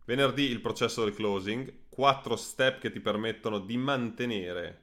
[0.05, 4.83] Venerdì il processo del closing, quattro step che ti permettono di mantenere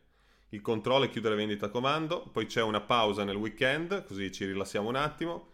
[0.49, 4.43] il controllo e chiudere vendita a comando, poi c'è una pausa nel weekend, così ci
[4.43, 5.53] rilassiamo un attimo.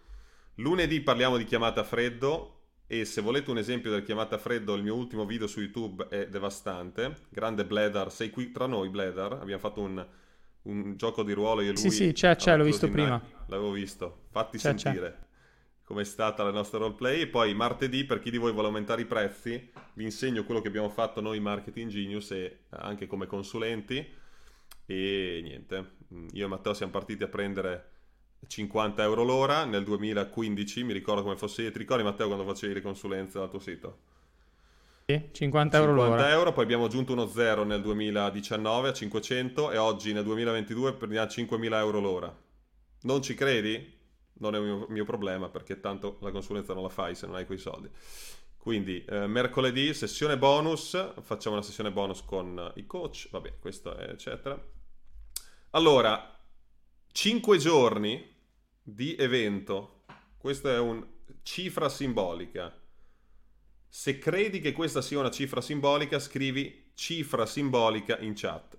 [0.56, 2.57] Lunedì parliamo di chiamata a freddo,
[2.90, 6.08] e se volete un esempio del chiamata a freddo, il mio ultimo video su YouTube
[6.08, 7.16] è devastante.
[7.28, 10.08] Grande Bledar, sei qui tra noi Bledar, abbiamo fatto un,
[10.62, 11.82] un gioco di ruolo io e lui.
[11.82, 13.22] Sì, sì, c'è, c'è, l'ho visto prima.
[13.48, 15.26] L'avevo visto, fatti c'è, sentire c'è.
[15.84, 17.22] com'è stata la nostra roleplay.
[17.22, 20.70] E poi martedì, per chi di voi vuole aumentare i prezzi, vi insegno quello che
[20.70, 23.98] abbiamo fatto noi Marketing Genius e anche come consulenti.
[24.86, 25.96] E niente,
[26.32, 27.96] io e Matteo siamo partiti a prendere
[28.46, 32.82] 50 euro l'ora nel 2015, mi ricordo come fosse, ti ricordi Matteo quando facevi le
[32.82, 33.98] consulenze dal tuo sito?
[35.06, 36.18] Sì, 50 euro 50 l'ora.
[36.18, 40.94] 50 euro, poi abbiamo aggiunto uno zero nel 2019 a 500 e oggi nel 2022
[40.94, 42.38] prendiamo 5.000 euro l'ora.
[43.04, 43.96] Non ci credi?
[44.40, 47.36] Non è un mio, mio, problema perché tanto la consulenza non la fai se non
[47.36, 47.90] hai quei soldi.
[48.58, 54.10] Quindi eh, mercoledì sessione bonus, facciamo una sessione bonus con i coach, vabbè questo è
[54.10, 54.62] eccetera.
[55.70, 56.37] Allora,
[57.20, 58.32] 5 giorni
[58.80, 60.03] di evento.
[60.38, 61.03] Questa è una
[61.41, 62.72] cifra simbolica.
[63.89, 68.78] Se credi che questa sia una cifra simbolica, scrivi cifra simbolica in chat.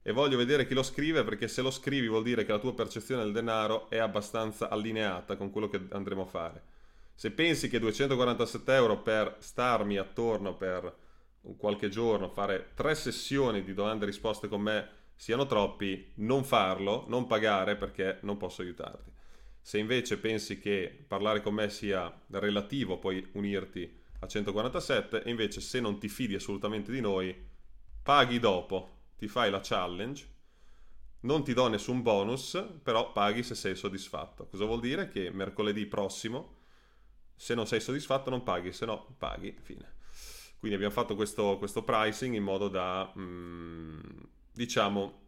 [0.00, 2.72] E voglio vedere chi lo scrive perché se lo scrivi vuol dire che la tua
[2.72, 6.62] percezione del denaro è abbastanza allineata con quello che andremo a fare.
[7.16, 10.98] Se pensi che 247 euro per starmi attorno per
[11.56, 17.04] qualche giorno, fare tre sessioni di domande e risposte con me siano troppi, non farlo,
[17.06, 19.08] non pagare perché non posso aiutarti.
[19.60, 25.60] Se invece pensi che parlare con me sia relativo, puoi unirti a 147 e invece
[25.60, 27.32] se non ti fidi assolutamente di noi,
[28.02, 30.28] paghi dopo, ti fai la challenge,
[31.20, 34.48] non ti do nessun bonus, però paghi se sei soddisfatto.
[34.48, 35.06] Cosa vuol dire?
[35.06, 36.56] Che mercoledì prossimo,
[37.36, 39.88] se non sei soddisfatto non paghi, se no paghi, fine.
[40.58, 44.00] Quindi abbiamo fatto questo, questo pricing in modo da, mm,
[44.52, 45.20] diciamo,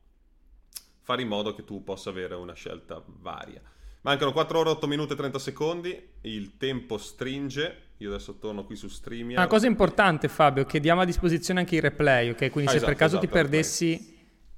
[1.01, 3.61] fare in modo che tu possa avere una scelta varia.
[4.03, 8.77] Mancano 4 ore, 8 minuti e 30 secondi, il tempo stringe, io adesso torno qui
[8.77, 9.39] su StreamYard.
[9.39, 12.51] Una cosa importante Fabio, che diamo a disposizione anche i replay, ok?
[12.51, 13.91] Quindi ah, se esatto, per caso esatto, ti perdessi...
[13.93, 14.13] Replay.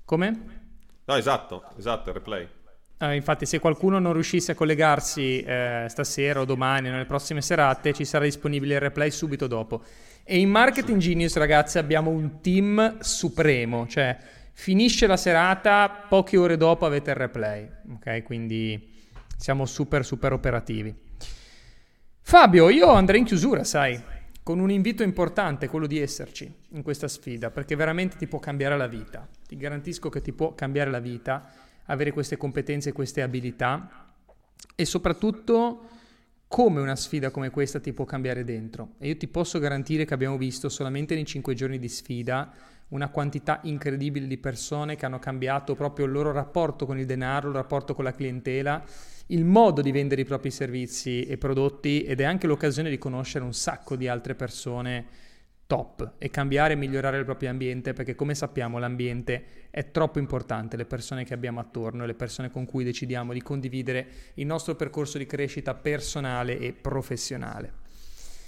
[0.04, 0.62] Come?
[1.04, 2.48] No, esatto, esatto, il replay.
[2.98, 7.92] Uh, infatti, se qualcuno non riuscisse a collegarsi eh, stasera o domani, nelle prossime serate,
[7.92, 9.82] ci sarà disponibile il replay subito dopo.
[10.24, 14.16] E in Marketing Genius, ragazzi, abbiamo un team supremo, cioè
[14.58, 18.22] finisce la serata, poche ore dopo avete il replay, ok?
[18.22, 18.94] Quindi
[19.36, 20.92] siamo super super operativi.
[22.22, 24.02] Fabio, io andrei in chiusura, sai,
[24.42, 28.78] con un invito importante, quello di esserci in questa sfida, perché veramente ti può cambiare
[28.78, 29.28] la vita.
[29.46, 31.52] Ti garantisco che ti può cambiare la vita
[31.84, 34.14] avere queste competenze queste abilità
[34.74, 35.90] e soprattutto
[36.48, 38.94] come una sfida come questa ti può cambiare dentro.
[38.98, 42.52] E io ti posso garantire che abbiamo visto solamente nei cinque giorni di sfida
[42.88, 47.48] una quantità incredibile di persone che hanno cambiato proprio il loro rapporto con il denaro,
[47.48, 48.82] il rapporto con la clientela,
[49.28, 53.44] il modo di vendere i propri servizi e prodotti ed è anche l'occasione di conoscere
[53.44, 55.24] un sacco di altre persone
[55.66, 60.76] top e cambiare e migliorare il proprio ambiente perché come sappiamo l'ambiente è troppo importante,
[60.76, 65.18] le persone che abbiamo attorno, le persone con cui decidiamo di condividere il nostro percorso
[65.18, 67.84] di crescita personale e professionale.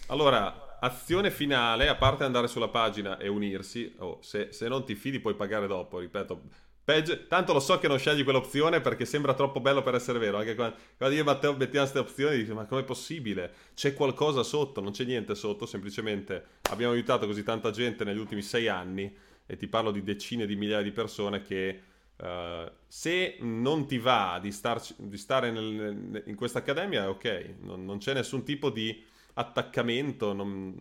[0.06, 4.94] Allora, azione finale, a parte andare sulla pagina e unirsi, oh, se, se non ti
[4.94, 6.42] fidi puoi pagare dopo, ripeto,
[6.88, 10.38] Peggio, tanto lo so che non scegli quell'opzione perché sembra troppo bello per essere vero.
[10.38, 13.52] Anche quando, quando io e Matteo mettiamo queste opzioni, dici: Ma com'è possibile?
[13.74, 14.80] C'è qualcosa sotto?
[14.80, 15.66] Non c'è niente sotto.
[15.66, 19.14] Semplicemente abbiamo aiutato così tanta gente negli ultimi sei anni.
[19.44, 21.78] E ti parlo di decine di migliaia di persone che
[22.16, 27.56] uh, se non ti va di, starci, di stare nel, in questa accademia, ok.
[27.60, 29.04] Non, non, c'è nessun tipo di
[29.38, 30.76] attaccamento, non,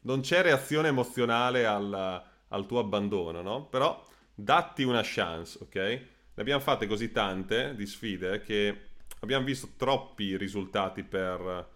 [0.00, 3.66] non c'è reazione emozionale al, al tuo abbandono, no?
[3.66, 4.02] Però
[4.34, 5.76] datti una chance, ok?
[5.76, 8.88] Ne abbiamo fatte così tante di sfide che
[9.20, 11.68] abbiamo visto troppi risultati per,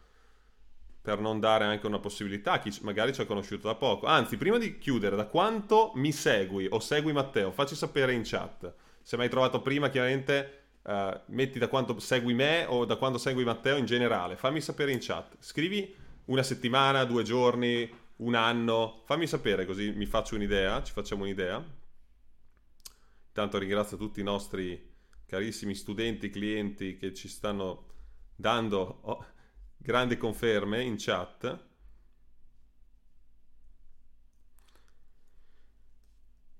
[1.03, 4.07] per non dare anche una possibilità a chi magari ci ha conosciuto da poco.
[4.07, 8.75] Anzi, prima di chiudere, da quanto mi segui o segui Matteo, facci sapere in chat.
[9.03, 13.19] Se mi hai trovato prima, chiaramente uh, metti da quanto segui me o da quando
[13.19, 14.37] segui Matteo in generale.
[14.37, 15.37] Fammi sapere in chat.
[15.39, 19.03] Scrivi una settimana, due giorni, un anno.
[19.05, 21.65] Fammi sapere così mi faccio un'idea, ci facciamo un'idea.
[23.29, 24.95] Intanto ringrazio tutti i nostri
[25.27, 27.87] carissimi studenti, clienti che ci stanno
[28.35, 29.27] dando oh,
[29.77, 31.65] grandi conferme in chat.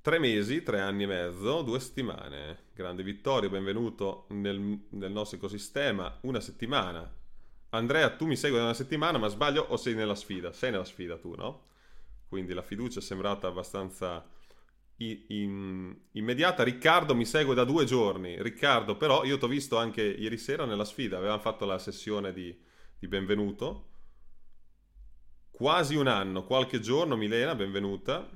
[0.01, 2.67] Tre mesi, tre anni e mezzo, due settimane.
[2.73, 6.19] Grande Vittorio, benvenuto nel, nel nostro ecosistema.
[6.23, 7.13] Una settimana.
[7.71, 10.53] Andrea, tu mi segui da una settimana, ma sbaglio o sei nella sfida?
[10.53, 11.65] Sei nella sfida tu, no?
[12.29, 14.25] Quindi la fiducia è sembrata abbastanza
[14.97, 16.63] in, immediata.
[16.63, 18.41] Riccardo mi segue da due giorni.
[18.41, 21.19] Riccardo, però, io ti ho visto anche ieri sera nella sfida.
[21.19, 22.57] Avevamo fatto la sessione di,
[22.99, 23.91] di benvenuto.
[25.51, 28.29] Quasi un anno, qualche giorno, Milena, benvenuta.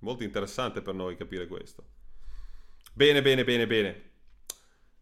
[0.00, 1.86] Molto interessante per noi capire questo.
[2.92, 4.10] Bene, bene, bene, bene.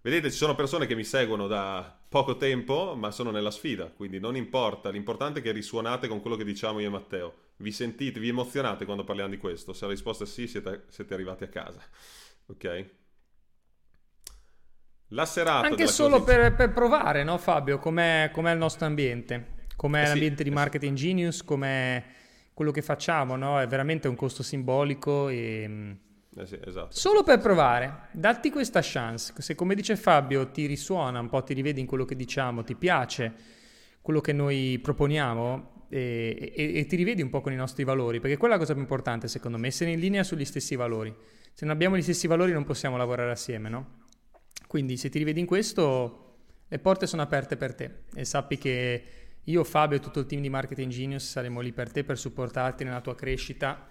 [0.02, 4.18] Vedete, ci sono persone che mi seguono da poco tempo, ma sono nella sfida, quindi
[4.18, 4.90] non importa.
[4.90, 7.34] L'importante è che risuonate con quello che diciamo io e Matteo.
[7.58, 9.72] Vi sentite, vi emozionate quando parliamo di questo?
[9.72, 11.80] Se la risposta è sì, siete, siete arrivati a casa.
[12.46, 12.90] Ok?
[15.10, 15.68] La serata...
[15.68, 17.78] Anche solo per, per, provare, no Fabio?
[17.78, 19.66] Com'è, com'è il nostro ambiente?
[19.76, 21.06] Com'è eh l'ambiente sì, di Marketing sì.
[21.06, 21.44] Genius?
[21.44, 22.04] Com'è
[22.52, 23.60] quello che facciamo, no?
[23.60, 25.98] È veramente un costo simbolico e...
[26.36, 26.94] Eh sì, esatto.
[26.94, 29.32] Solo per provare, datti questa chance.
[29.38, 32.76] Se come dice Fabio ti risuona un po', ti rivedi in quello che diciamo, ti
[32.76, 33.34] piace
[34.00, 38.20] quello che noi proponiamo, e, e, e, ti rivedi un po' con i nostri valori,
[38.20, 41.14] perché quella è la cosa più importante secondo me, essere in linea sugli stessi valori.
[41.52, 43.98] Se non abbiamo gli stessi valori non possiamo lavorare assieme, no?
[44.68, 46.36] Quindi se ti rivedi in questo,
[46.68, 49.04] le porte sono aperte per te e sappi che
[49.42, 52.84] io, Fabio e tutto il team di Marketing Genius saremo lì per te per supportarti
[52.84, 53.84] nella tua crescita.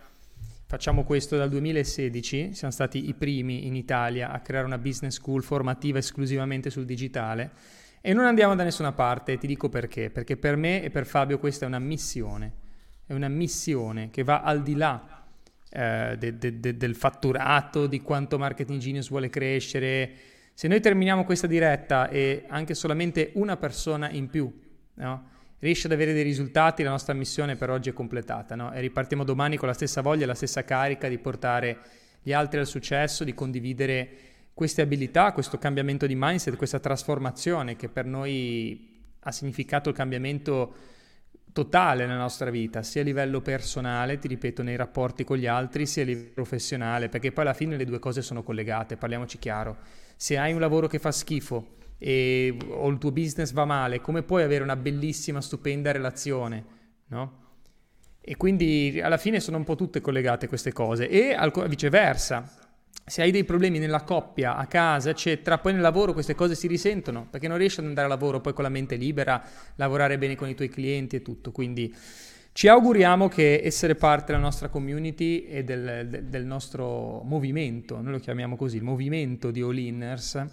[0.70, 5.42] Facciamo questo dal 2016, siamo stati i primi in Italia a creare una business school
[5.42, 7.50] formativa esclusivamente sul digitale
[8.02, 11.40] e non andiamo da nessuna parte, ti dico perché, perché per me e per Fabio
[11.40, 12.54] questa è una missione.
[13.08, 15.26] è una missione che va al di là
[15.72, 20.12] eh, de, de, de, del fatturato, di quanto Marketing Genius vuole crescere.
[20.54, 24.54] Se noi terminiamo questa diretta e anche solamente una persona in più
[24.94, 25.30] no,
[25.60, 28.72] riesce ad avere dei risultati, la nostra missione per oggi è completata no?
[28.72, 31.80] e ripartiamo domani con la stessa voglia, la stessa carica di portare
[32.22, 34.10] gli altri al successo, di condividere
[34.54, 40.76] queste abilità, questo cambiamento di mindset, questa trasformazione che per noi ha significato il cambiamento
[41.52, 45.86] totale nella nostra vita, sia a livello personale, ti ripeto, nei rapporti con gli altri,
[45.86, 49.78] sia a livello professionale, perché poi alla fine le due cose sono collegate, parliamoci chiaro.
[50.16, 54.24] Se hai un lavoro che fa schifo e, o il tuo business va male, come
[54.24, 56.66] puoi avere una bellissima, stupenda relazione,
[57.10, 57.38] no?
[58.22, 61.36] E quindi alla fine sono un po' tutte collegate queste cose e
[61.68, 62.68] viceversa
[63.10, 66.68] se hai dei problemi nella coppia, a casa, eccetera, poi nel lavoro queste cose si
[66.68, 69.44] risentono perché non riesci ad andare a lavoro poi con la mente libera,
[69.76, 71.52] lavorare bene con i tuoi clienti e tutto.
[71.52, 71.94] Quindi
[72.52, 78.20] ci auguriamo che essere parte della nostra community e del, del, nostro movimento, noi lo
[78.20, 80.46] chiamiamo così, il movimento di all-inners,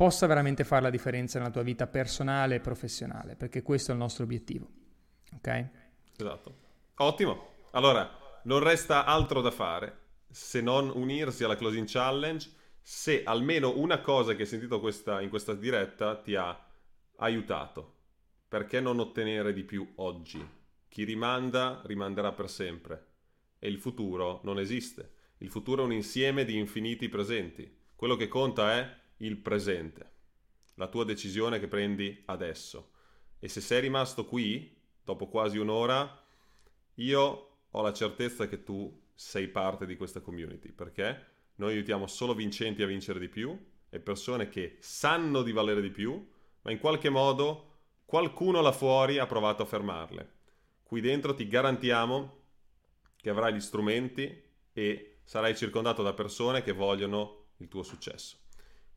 [0.00, 4.00] possa veramente fare la differenza nella tua vita personale e professionale, perché questo è il
[4.00, 4.66] nostro obiettivo.
[5.34, 5.68] Ok?
[6.16, 6.54] Esatto.
[6.94, 7.48] Ottimo.
[7.72, 9.98] Allora, non resta altro da fare
[10.30, 15.28] se non unirsi alla Closing Challenge se almeno una cosa che hai sentito questa, in
[15.28, 16.58] questa diretta ti ha
[17.16, 17.96] aiutato.
[18.48, 20.42] Perché non ottenere di più oggi?
[20.88, 23.06] Chi rimanda rimanderà per sempre
[23.58, 25.12] e il futuro non esiste.
[25.40, 27.70] Il futuro è un insieme di infiniti presenti.
[27.94, 30.10] Quello che conta è il presente,
[30.74, 32.92] la tua decisione che prendi adesso.
[33.38, 36.22] E se sei rimasto qui, dopo quasi un'ora,
[36.94, 42.34] io ho la certezza che tu sei parte di questa community, perché noi aiutiamo solo
[42.34, 43.58] vincenti a vincere di più
[43.90, 46.26] e persone che sanno di valere di più,
[46.62, 47.66] ma in qualche modo
[48.04, 50.38] qualcuno là fuori ha provato a fermarle.
[50.82, 52.38] Qui dentro ti garantiamo
[53.16, 54.42] che avrai gli strumenti
[54.72, 58.39] e sarai circondato da persone che vogliono il tuo successo.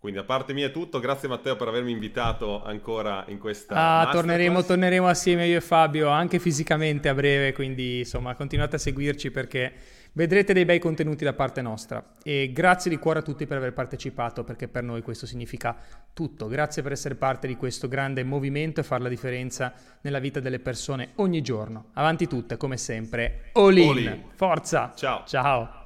[0.04, 4.12] Quindi a parte mia è tutto, grazie Matteo per avermi invitato ancora in questa ah,
[4.12, 9.32] torneremo, torneremo assieme io e Fabio anche fisicamente a breve, quindi insomma continuate a seguirci
[9.32, 9.72] perché
[10.12, 13.72] vedrete dei bei contenuti da parte nostra e grazie di cuore a tutti per aver
[13.72, 15.74] partecipato perché per noi questo significa
[16.12, 16.50] tutto.
[16.50, 20.60] Grazie per essere parte di questo grande movimento e fare la differenza nella vita delle
[20.60, 21.92] persone ogni giorno.
[21.94, 23.52] Avanti tutte come sempre.
[23.54, 23.88] All in.
[23.88, 24.24] All in.
[24.36, 24.92] Forza.
[24.98, 25.24] Ciao.
[25.26, 25.83] Ciao.